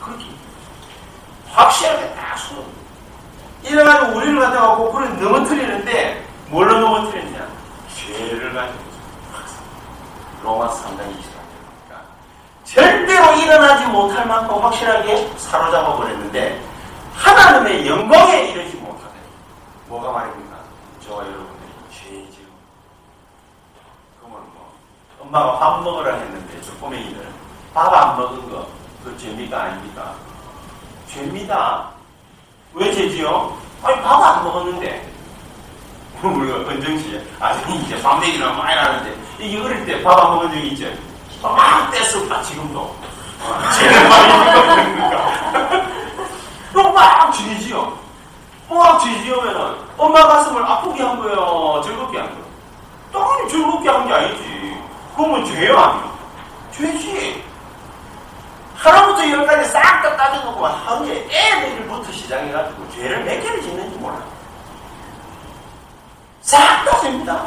그렇게 0.00 0.24
확실하게 1.52 2.14
딱 2.14 2.36
속여. 2.38 2.64
이래가지고 3.62 4.16
우리를 4.18 4.40
갖다가 4.40 4.74
고꾸를 4.76 5.20
넘어뜨리는데 5.22 6.26
뭘로 6.48 6.78
넘어뜨리느냐? 6.80 7.46
죄를 7.94 8.52
가지고 8.52 8.78
로마서 10.42 10.88
3장 10.88 10.98
24절 10.98 11.32
절대로 12.64 13.32
일어나지 13.34 13.86
못할 13.86 14.26
만큼 14.26 14.58
확실하게 14.62 15.30
사로잡아 15.36 15.94
버렸는데 15.96 16.60
하나님의 17.14 17.86
영광에 17.86 18.48
이르지 18.48 18.76
못하네. 18.78 19.12
뭐가 19.86 20.10
말입니까? 20.10 20.56
저와 21.06 21.18
여러분들이 21.18 21.70
죄지요. 21.94 22.46
그러면 24.18 24.40
뭐 24.54 24.74
엄마가 25.20 25.58
밥 25.60 25.82
먹으라 25.84 26.14
했는데 26.16 26.60
저 26.62 26.72
꼬맹이들 26.80 27.28
밥 27.74 27.94
안 27.94 28.16
먹은 28.18 28.50
거 28.50 28.66
그 29.04 29.16
죄입니까 29.18 29.60
아닙니까? 29.62 30.14
죄입니다. 31.08 31.88
왜 32.74 32.92
죄지요? 32.92 33.56
아니 33.82 34.00
밥 34.02 34.22
안 34.22 34.44
먹었는데 34.44 35.12
우리가 36.22 36.56
은정씨 36.70 37.20
아니 37.40 37.76
이제 37.80 38.00
밥 38.00 38.14
먹이라 38.20 38.52
많이 38.52 38.74
하는데 38.78 39.14
이게 39.38 39.60
어릴 39.60 39.84
때 39.84 40.02
밥 40.02 40.18
안 40.18 40.30
먹은 40.36 40.50
적이 40.52 40.68
있죠? 40.68 40.86
막 41.42 41.90
뗐을 41.92 42.42
지금도 42.44 42.96
죄를 43.76 44.08
많이 44.08 44.28
먹으니까 44.54 45.32
막 46.94 47.32
쥐지요. 47.32 47.98
막 48.68 48.98
쥐지으면은 49.00 49.76
엄마 49.98 50.26
가슴을 50.28 50.64
아프게 50.64 51.02
한 51.02 51.18
거예요? 51.20 51.80
즐겁게 51.84 52.18
한 52.18 52.28
거예요? 52.30 52.44
당연히 53.12 53.50
즐겁게 53.50 53.88
한 53.90 54.06
게 54.06 54.12
아니지. 54.14 54.76
그러면 55.16 55.44
죄요 55.46 55.76
아니요? 55.78 56.12
죄지. 56.72 57.44
하나부터 58.76 59.28
열까지 59.30 59.68
싹 59.70 60.02
다 60.02 60.16
따져놓고 60.16 60.66
하루에 60.66 61.26
애들부터 61.30 62.10
시작해가지고 62.12 62.90
죄를 62.90 63.22
몇 63.24 63.40
개를 63.40 63.62
짓는지 63.62 63.96
몰라요. 63.96 64.24
싹다 66.52 67.00
죄입니다. 67.00 67.46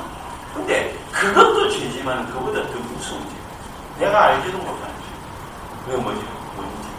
근데 0.55 0.97
그것도 1.11 1.69
죄지만 1.69 2.25
그보다 2.31 2.63
더 2.63 2.73
무서운 2.79 3.21
죄. 3.29 4.03
내가 4.03 4.23
알지도 4.25 4.57
못하는 4.57 4.87
죄. 4.97 5.85
그게 5.85 5.97
뭐지? 6.01 6.25
뭔지. 6.55 6.89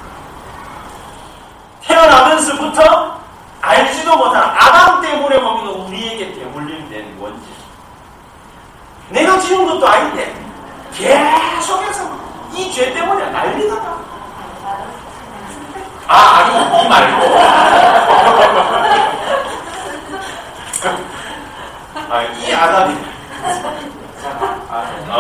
태어나면서부터 1.83 3.21
알지도 3.61 4.17
못한 4.17 4.45
아담 4.57 5.01
때문에 5.03 5.37
뭡니까? 5.39 5.71
우리에게 5.85 6.33
대물림된 6.35 7.17
원죄. 7.19 7.47
내가 9.09 9.41
지은 9.41 9.67
것도 9.67 9.89
아닌데 9.89 10.33
계속해서 10.95 12.09
이 12.55 12.73
죄 12.73 12.95
때문에 12.95 13.31
난리가 13.31 13.75
나. 13.75 13.97
아, 16.09 16.37
아니, 16.39 16.85
이 16.85 16.89
말고. 16.89 17.27
아, 22.09 22.23
이 22.23 22.53
아담이. 22.53 22.95
아, 24.69 24.77
아, 25.09 25.17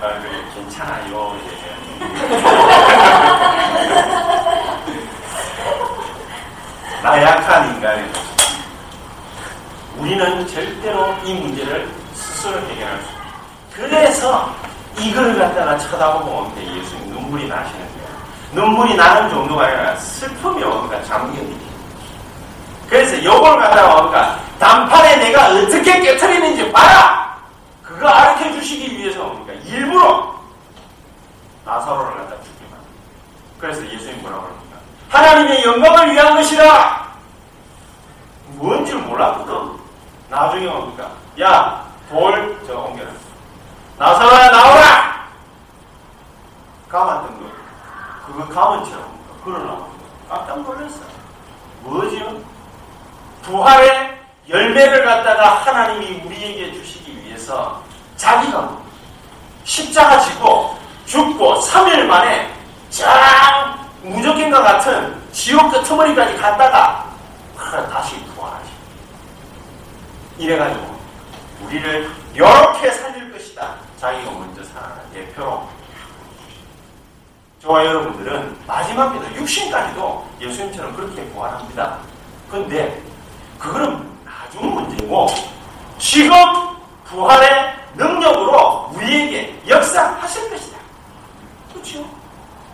아, 0.00 0.20
그래, 0.20 0.44
괜찮아요. 0.54 1.36
나약한 7.02 7.74
인간의 7.74 8.06
모습. 8.06 8.28
우리는 9.98 10.46
절대로 10.48 11.14
이 11.24 11.34
문제를 11.34 11.88
스스로 12.14 12.58
해결할 12.60 12.98
수 13.02 13.08
없어요. 13.08 13.18
그래서 13.74 14.54
이걸 14.98 15.38
갖다가 15.38 15.78
쳐다보고 15.78 16.50
올 16.56 16.62
예수님 16.62 17.12
눈물이 17.12 17.48
나시는 17.48 17.78
거예요. 17.78 18.08
눈물이 18.52 18.96
나는 18.96 19.30
정도가 19.30 19.66
아니라 19.66 19.94
슬픔이 19.96 20.62
오니까 20.64 21.02
잠경이지. 21.04 21.68
그래서 22.88 23.22
요걸 23.22 23.60
갖다가 23.60 23.96
오니까 24.02 24.47
단판에 24.58 25.16
내가 25.16 25.48
어떻게 25.48 26.00
깨뜨리는지 26.00 26.70
봐라! 26.72 27.38
그거 27.82 28.08
알려 28.08 28.52
주시기 28.52 28.98
위해서 28.98 29.24
옵니까? 29.24 29.52
일부러 29.64 30.34
나사로를 31.64 32.16
갖다 32.16 32.42
죽기만. 32.42 32.78
그래서 33.60 33.84
예수님 33.86 34.20
뭐라고 34.22 34.46
합니까? 34.46 34.76
하나님의 35.10 35.64
영광을 35.64 36.12
위한 36.12 36.34
것이라! 36.34 37.08
뭔지 38.48 38.94
몰랐거든. 38.94 39.78
나중에 40.28 40.66
옵니까? 40.66 41.10
야, 41.40 41.84
돌, 42.10 42.62
저 42.66 42.78
옮겨라. 42.78 43.10
나사로야, 43.96 44.50
나오라! 44.50 45.28
감았던 46.88 47.40
거. 47.40 47.48
그거 48.26 48.46
감은처럼 48.48 49.18
그러나 49.44 49.86
깜짝 50.28 50.60
놀랐어. 50.62 51.00
뭐지요? 51.80 52.38
부활의 53.42 54.17
열매를 54.48 55.04
갖다가 55.04 55.56
하나님이 55.58 56.22
우리에게 56.24 56.72
주시기 56.72 57.22
위해서 57.22 57.82
자기가 58.16 58.78
십자가 59.64 60.20
지고 60.20 60.78
죽고 61.04 61.60
3일 61.60 62.04
만에 62.04 62.50
짱 62.88 63.86
무적행과 64.02 64.62
같은 64.62 65.20
지옥 65.32 65.70
끄트머리까지 65.70 66.36
갔다가 66.38 67.12
다시 67.92 68.24
부활하시. 68.34 68.70
이래가지고 70.38 70.98
우리를 71.64 72.10
이렇게 72.32 72.90
살릴 72.90 73.30
것이다. 73.32 73.74
자기가 73.98 74.30
먼저 74.30 74.64
살아라. 74.64 74.96
예표로. 75.14 75.68
저와 77.60 77.84
여러분들은 77.84 78.56
마지막에도 78.66 79.34
육신까지도 79.34 80.26
예수님처럼 80.40 80.94
그렇게 80.96 81.24
부활합니다. 81.30 81.98
그런데 82.48 83.02
그거는 83.58 84.07
문제이고 84.66 85.26
지금 85.98 86.34
그 87.04 87.14
부활의 87.16 87.74
능력으로 87.94 88.90
우리에게 88.94 89.60
역사하실 89.66 90.50
것이다. 90.50 90.78
그렇죠? 91.72 92.04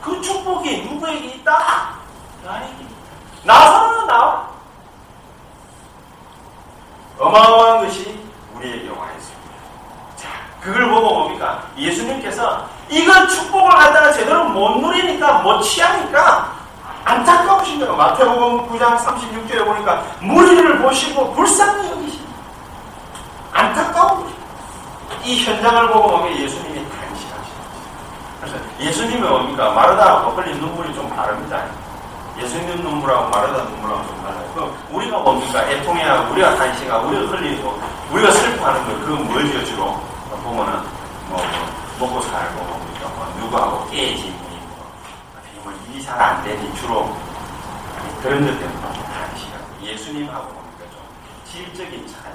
그 0.03 0.21
축복이 0.21 0.83
누구에게 0.83 1.27
있다? 1.37 1.95
나에게 2.45 2.83
있다. 2.83 2.95
나서는 3.45 4.07
나와. 4.07 4.49
어마어마한 7.19 7.85
것이 7.87 8.19
우리에게 8.55 8.89
와 8.91 9.07
있습니다. 9.13 9.55
자, 10.17 10.29
그걸 10.61 10.91
보고 10.91 11.15
뭡니까? 11.15 11.69
예수님께서 11.77 12.69
이건 12.91 13.29
축복을 13.29 13.71
갖다가 13.71 14.13
제대로 14.13 14.45
못 14.45 14.81
누리니까 14.81 15.39
못 15.39 15.61
취하니까 15.63 16.64
안타까우신 17.05 17.81
거예요. 17.81 17.97
마태복음 17.97 18.69
9장 18.69 18.97
36절에 18.99 19.65
보니까 19.65 20.03
무리를 20.21 20.79
보시고 20.79 21.33
불쌍히 21.35 21.91
여기십니다. 21.91 22.33
안타까운. 23.53 24.33
이 25.23 25.43
현장을 25.45 25.89
보고 25.89 26.11
보면 26.11 26.37
예수님이 26.39 26.87
탄식하시죠. 26.91 27.55
그래서 28.41 28.57
예수님은 28.81 29.29
뭡니까? 29.29 29.71
마르다하고 29.71 30.31
흘린 30.33 30.59
눈물이 30.59 30.95
좀 30.95 31.09
다릅니다. 31.15 31.65
예수님 32.39 32.83
눈물하고 32.83 33.31
마르다 33.31 33.63
눈물하고 33.65 34.07
좀 34.07 34.23
달라요. 34.23 34.45
그 34.55 34.95
우리가 34.97 35.19
뭡니까? 35.19 35.63
애통해하고 35.63 36.33
우리가 36.33 36.57
탄식하고 36.57 37.09
우리가 37.09 37.33
흘리고 37.33 37.81
우리가 38.11 38.31
슬퍼하는 38.33 38.85
거 38.87 39.05
그건 39.07 39.27
뭐죠 39.27 39.65
주로? 39.65 40.01
보면은 40.43 40.81
뭐, 41.29 41.39
뭐 41.99 42.07
먹고 42.09 42.21
살고 42.23 42.65
뭡니까? 42.65 43.09
뭐 43.15 43.27
누구하고 43.39 43.89
일이 43.93 44.35
잘 46.05 46.21
안 46.21 46.43
되니 46.45 46.75
주로 46.77 47.15
그런 48.23 48.45
것 48.47 48.59
때문에 48.59 48.81
탄식하고 48.81 49.83
예수님하고 49.83 50.53
뭡니까? 50.53 50.85
좀 50.91 51.01
질적인 51.51 52.07
차이. 52.09 52.33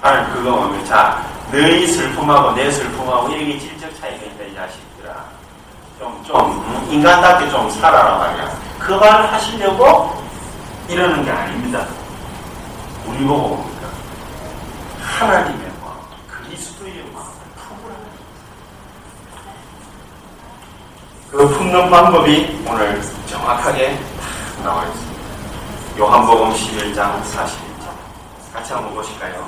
하나님 0.00 0.34
그거 0.34 0.50
뭡니까? 0.56 0.84
자, 0.86 1.26
너희 1.50 1.86
슬픔하고 1.86 2.52
내 2.52 2.70
슬픔하고 2.70 3.32
여기 3.32 3.58
질적 3.58 3.90
차이가 4.00 4.24
있다 4.26 4.44
이 4.44 4.54
자식들아. 4.54 5.24
좀, 5.98 6.22
좀, 6.24 6.88
인간답게 6.90 7.48
좀 7.50 7.70
살아라 7.70 8.18
말이야. 8.18 8.58
그 8.78 8.92
말 8.96 9.26
하시려고 9.32 10.22
이러는 10.88 11.24
게 11.24 11.30
아닙니다. 11.30 11.86
우리 13.06 13.24
보고 13.24 13.56
뭡니까? 13.56 13.86
하나님의 15.00 15.72
마음, 15.82 15.98
그리스도의 16.28 17.02
마음을 17.14 17.32
품으라. 17.56 17.94
그 21.36 21.46
품는 21.46 21.90
방법이 21.90 22.64
오늘 22.66 22.98
정확하게 23.26 23.98
딱 23.98 24.64
나와 24.64 24.86
있습니다. 24.86 25.22
요한복음 25.98 26.54
11장 26.54 27.22
41절. 27.24 28.54
같이 28.54 28.72
한번 28.72 28.94
보실까요? 28.94 29.46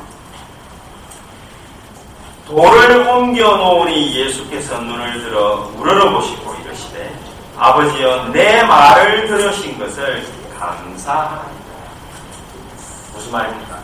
돌을 2.47 3.09
옮겨 3.09 3.57
놓으니 3.57 4.15
예수께서 4.15 4.79
눈을 4.83 5.23
들어 5.23 5.73
우러러보시고 5.79 6.57
이러시되 6.57 7.19
아버지여 7.57 8.25
내 8.35 8.63
말을 8.65 9.27
들으신 9.27 9.79
것을 9.79 10.27
감사합니다. 10.59 11.73
무슨 13.15 13.33
말입니까? 13.33 13.79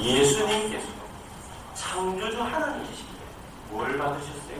예수님께서 0.00 0.86
창조주 1.76 2.42
하나님이신데 2.42 3.12
뭘 3.70 3.96
받으셨어요? 3.96 4.58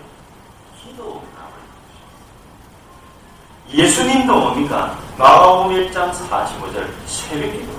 기도 0.80 1.24
예수님도 3.72 4.32
뭡니까? 4.32 4.96
마가복음 5.18 5.74
1장 5.74 6.10
45절 6.10 6.88
새벽 7.06 7.52
기도. 7.52 7.72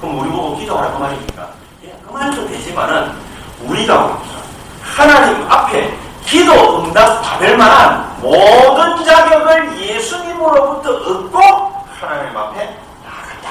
그럼 0.00 0.18
우리 0.18 0.28
보고 0.30 0.56
기도하라고 0.56 0.98
말입니까? 0.98 1.50
예, 1.84 1.96
그 2.04 2.12
말도 2.12 2.48
되지만은 2.48 3.12
우리가? 3.62 4.18
하나님 4.82 5.48
앞에 5.48 5.96
기도 6.24 6.82
응답 6.82 7.22
받을 7.22 7.56
만한 7.56 8.16
모든 8.20 9.04
자격을 9.04 9.80
예수님으로부터 9.80 10.90
얻고 10.90 11.38
하나님 12.00 12.36
앞에 12.36 12.76
나아간다. 13.04 13.50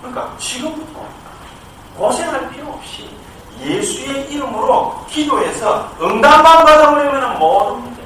그러니까 0.00 0.34
지금부터 0.38 1.00
고생할 1.96 2.50
필요 2.50 2.68
없이 2.70 3.10
예수의 3.60 4.32
이름으로 4.32 5.04
기도해서 5.10 5.90
응답만 6.00 6.64
받아보려면 6.64 7.38
모든. 7.38 7.99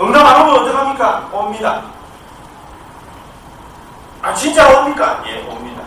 응답 0.00 0.26
안 0.26 0.42
오면 0.42 0.62
어떡합니까? 0.62 1.28
옵니다. 1.32 1.82
아, 4.22 4.34
진짜 4.34 4.68
옵니까? 4.80 5.22
예, 5.26 5.42
옵니다. 5.48 5.82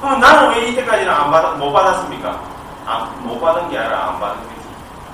그럼 0.00 0.20
나는 0.20 0.50
왜 0.50 0.68
이때까지는 0.68 1.12
안 1.12 1.30
받, 1.30 1.56
못 1.56 1.72
받았습니까? 1.72 2.40
아, 2.86 3.10
못 3.20 3.40
받은 3.40 3.70
게 3.70 3.78
아니라 3.78 4.08
안 4.08 4.20
받은 4.20 4.36
거지. 4.42 4.54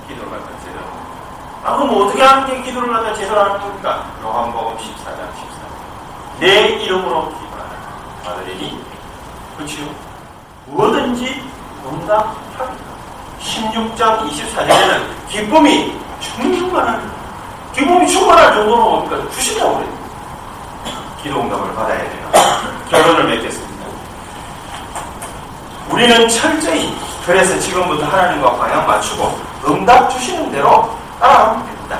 기도를 0.07 0.31
갖다 0.31 0.59
제대로. 0.63 0.83
아, 1.63 1.77
그럼 1.77 2.01
어떻게 2.01 2.21
하는 2.21 2.47
게 2.47 2.61
기도를 2.63 2.91
갖다 2.91 3.13
제대로 3.13 3.39
하는 3.39 3.59
겁니까? 3.59 4.05
요한복음 4.23 4.77
14장 4.77 5.31
14장. 5.31 6.39
내 6.39 6.67
이름으로 6.69 7.29
기도하라. 7.29 7.69
아들이니, 8.27 8.83
그치요? 9.57 9.87
뭐든지 10.65 11.49
응답하리라. 11.85 12.91
16장 13.41 14.29
24절에는 14.29 15.27
기쁨이 15.29 15.99
충만한, 16.19 17.10
기쁨이 17.73 18.07
충만할 18.07 18.53
정도로 18.53 18.77
뭡니까? 18.77 19.29
주시라고 19.31 19.77
그래요. 19.77 19.91
기도 21.23 21.41
응답을 21.41 21.75
받아야 21.75 21.97
돼요. 21.99 22.31
결론을 22.89 23.23
맺겠습니다. 23.25 23.85
우리는 25.89 26.27
철저히 26.29 26.93
그래서 27.25 27.57
지금부터 27.59 28.05
하나님과 28.05 28.55
방향 28.57 28.87
맞추고 28.87 29.39
응답 29.67 30.09
주시는 30.09 30.51
대로 30.51 30.97
따라가면 31.19 31.65
됩니다. 31.65 31.99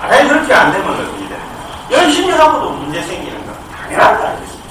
만약에 0.00 0.28
그렇게 0.28 0.54
안 0.54 0.72
되면 0.72 0.88
어떻게 0.90 1.28
되는 1.28 1.40
열심히 1.90 2.30
하고도 2.32 2.70
문제 2.70 3.02
생기는 3.02 3.44
건 3.46 3.54
당연한 3.76 4.18
거 4.18 4.26
아니겠습니까? 4.26 4.68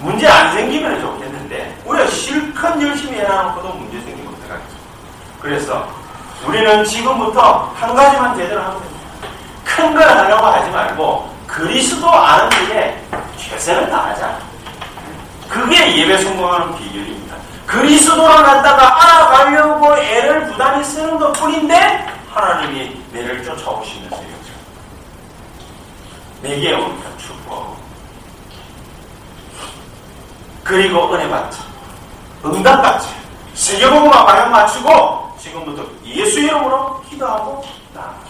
문제 0.00 0.26
안 0.26 0.52
생기면 0.52 1.00
좋겠는데 1.00 1.82
우리가 1.84 2.06
실컷 2.10 2.80
열심히 2.82 3.18
해놔놓고도 3.18 3.68
문제 3.74 4.00
생기면 4.00 4.34
어떡하겠습니까? 4.34 4.82
그래서 5.40 5.88
우리는 6.44 6.84
지금부터 6.84 7.72
한 7.78 7.94
가지만 7.94 8.36
제대로 8.36 8.60
하면 8.62 8.80
됩니다. 8.80 9.00
큰 9.64 9.94
걸 9.94 10.02
하려고 10.02 10.46
하지 10.46 10.70
말고 10.70 11.30
그리스도 11.46 12.10
아는 12.10 12.50
일에 12.64 13.04
최선을 13.36 13.88
다하자. 13.90 14.38
그게 15.48 15.96
예배 15.98 16.18
성공하는 16.22 16.76
비결입니다. 16.76 17.36
그리스도를 17.66 18.24
갖다가 18.44 19.02
알아가려고 19.02 19.96
애를 19.96 20.46
부단히 20.46 20.82
쓰는 20.84 21.18
것 21.18 21.32
뿐인데 21.32 22.06
하나님이 22.30 23.02
내를 23.12 23.44
쫓아오시면서. 23.44 24.22
내게 26.42 26.72
옵니다. 26.72 27.08
축복. 27.18 27.76
그리고 30.64 31.14
은혜 31.14 31.28
받지. 31.28 31.60
응답 32.44 32.82
받지. 32.82 33.08
세계복음과 33.54 34.24
방향 34.26 34.50
맞추고 34.50 35.21
지금부터 35.42 35.84
예수 36.04 36.38
이름으로 36.38 37.02
기도하고 37.10 37.64
나아가. 37.92 38.20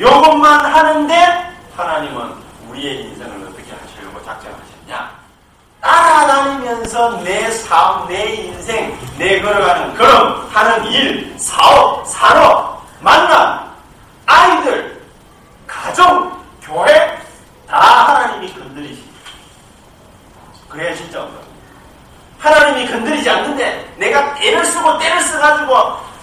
요것만 0.00 0.64
하는데 0.64 1.52
하나님은 1.76 2.32
우리의 2.68 3.02
인생을 3.04 3.48
어떻게 3.48 3.70
하시려고 3.70 4.24
작정하셨냐? 4.24 5.24
따라다니면서 5.80 7.22
내 7.22 7.50
삶, 7.50 8.08
내 8.08 8.34
인생, 8.36 8.98
내 9.18 9.42
걸어가는 9.42 9.94
걸음, 9.94 10.48
하는 10.48 10.86
일, 10.86 11.34
사업, 11.38 12.06
산업, 12.06 12.82
만남, 13.00 13.70
아이들, 14.24 15.02
가정, 15.66 16.42
교회 16.62 17.18
다 17.68 17.78
하나님이 17.78 18.54
건드리시. 18.54 19.04
그래야 20.70 20.94
진짜 20.94 21.22
없다. 21.22 21.44
하나님이 22.38 22.90
건드리지 22.90 23.28
않는데 23.28 23.94
내가 23.98 24.34
애를 24.38 24.64
쓰고 24.64 24.98
때를 24.98 25.20
써가지고 25.20 26.13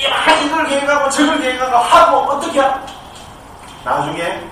이걸 0.00 0.66
계획하고 0.66 1.10
저걸 1.10 1.40
계획하고 1.40 1.76
하고 1.76 2.16
어떻게 2.32 2.60
하? 2.60 2.80
나중에 3.84 4.42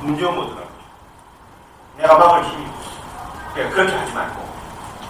문제 0.00 0.24
어떡하 0.24 0.62
내가 1.96 2.18
막을 2.18 2.44
힘이 2.44 2.66
그러니까 3.54 3.74
그렇게 3.76 3.96
하지 3.96 4.12
말고 4.12 4.44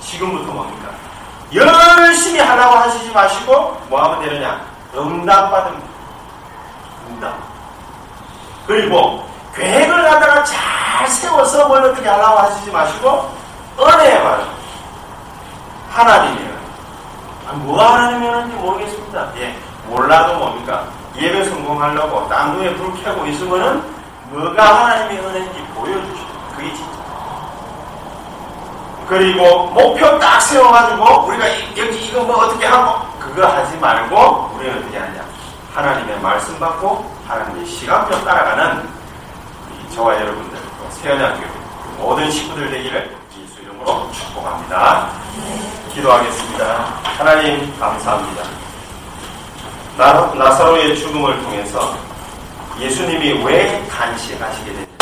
지금부터 0.01 0.53
뭡니까? 0.53 0.91
열심히 1.55 2.41
하라고 2.41 2.77
하시지 2.77 3.11
마시고 3.13 3.81
뭐 3.89 4.03
하면 4.03 4.21
되느냐? 4.21 4.61
응답받은 4.95 5.83
응답. 7.09 7.39
그리고 8.67 9.29
계획을 9.55 10.03
갖다가 10.03 10.45
잘 10.45 11.09
세워서 11.09 11.69
뭘 11.69 11.85
어떻게 11.85 12.09
하려고 12.09 12.39
하시지 12.39 12.71
마시고 12.71 13.35
은혜에 13.79 14.23
받은 14.23 14.47
하나님이에요. 15.91 16.54
아, 17.47 17.53
뭐가 17.53 17.95
하나님이었는지 17.95 18.57
모르겠습니다. 18.57 19.33
예, 19.37 19.57
몰라도 19.87 20.39
뭡니까? 20.39 20.87
예배 21.17 21.45
성공하려고 21.45 22.29
땅두에 22.29 22.75
불 22.75 23.03
켜고 23.03 23.27
있으면은 23.27 23.83
뭐가 24.31 24.85
하나님의 24.85 25.25
은혜인지 25.25 25.65
보여주시죠. 25.75 26.27
그게 26.57 26.75
진짜. 26.75 26.95
그리고 29.07 29.67
목표 29.67 30.19
딱 30.19 30.41
세워가지고 30.41 31.27
우리가 31.27 31.47
여기 31.77 32.07
이거 32.07 32.23
뭐 32.23 32.37
어떻게 32.45 32.65
하고 32.67 33.07
그거 33.19 33.47
하지 33.47 33.77
말고 33.77 34.51
우리는 34.57 34.79
어떻게 34.79 34.99
하냐 34.99 35.25
하나님의 35.75 36.21
말씀 36.21 36.59
받고 36.59 37.15
하나님의 37.29 37.67
시간표 37.67 38.25
따라가는 38.25 38.89
저와 39.95 40.15
여러분들 40.17 40.59
세연학교 40.91 41.43
모든 41.99 42.31
식구들 42.31 42.71
되기를 42.71 43.15
이름으로 43.85 44.05
이름으로 44.05 44.11
축복합니다. 44.13 45.13
기도하겠습니다. 45.93 46.85
하나님 47.19 47.79
감사합니다. 47.79 48.43
나, 49.97 50.35
나사로의 50.35 50.97
죽음을 50.97 51.41
통해서 51.43 51.97
예수님이 52.81 53.45
왜 53.45 53.87
단식하시게 53.89 54.73
됐는지 54.73 54.97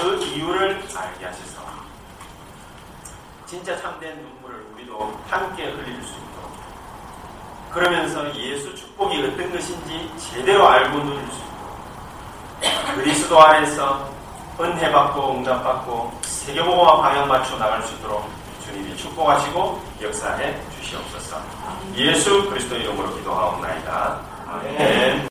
그 0.00 0.24
이유를 0.24 0.82
알게 0.96 1.24
하셔서 1.26 1.62
진짜 3.46 3.80
참된 3.80 4.16
눈물을 4.16 4.66
우리도 4.74 5.20
함께 5.28 5.70
흘릴 5.70 6.02
수 6.02 6.14
있도록 6.14 6.50
그러면서 7.72 8.34
예수 8.34 8.74
축복이 8.74 9.22
어떤 9.22 9.52
것인지 9.52 10.10
제대로 10.18 10.66
알고 10.66 10.98
누릴 10.98 11.20
수 11.30 11.38
있도록 11.38 12.94
그리스도 12.96 13.40
안에서 13.40 14.13
은혜 14.60 14.90
받고 14.90 15.32
응답 15.34 15.64
받고 15.64 16.12
세계보고와 16.22 17.02
방향 17.02 17.26
맞춰 17.28 17.56
나갈 17.58 17.82
수 17.82 17.94
있도록 17.94 18.24
주님이 18.64 18.96
축복하시고 18.96 19.82
역사해 20.02 20.54
주시옵소서. 20.78 21.36
예수 21.96 22.48
그리스도 22.48 22.76
이름으로 22.76 23.14
기도하옵나이다. 23.16 24.20
아멘. 24.48 25.22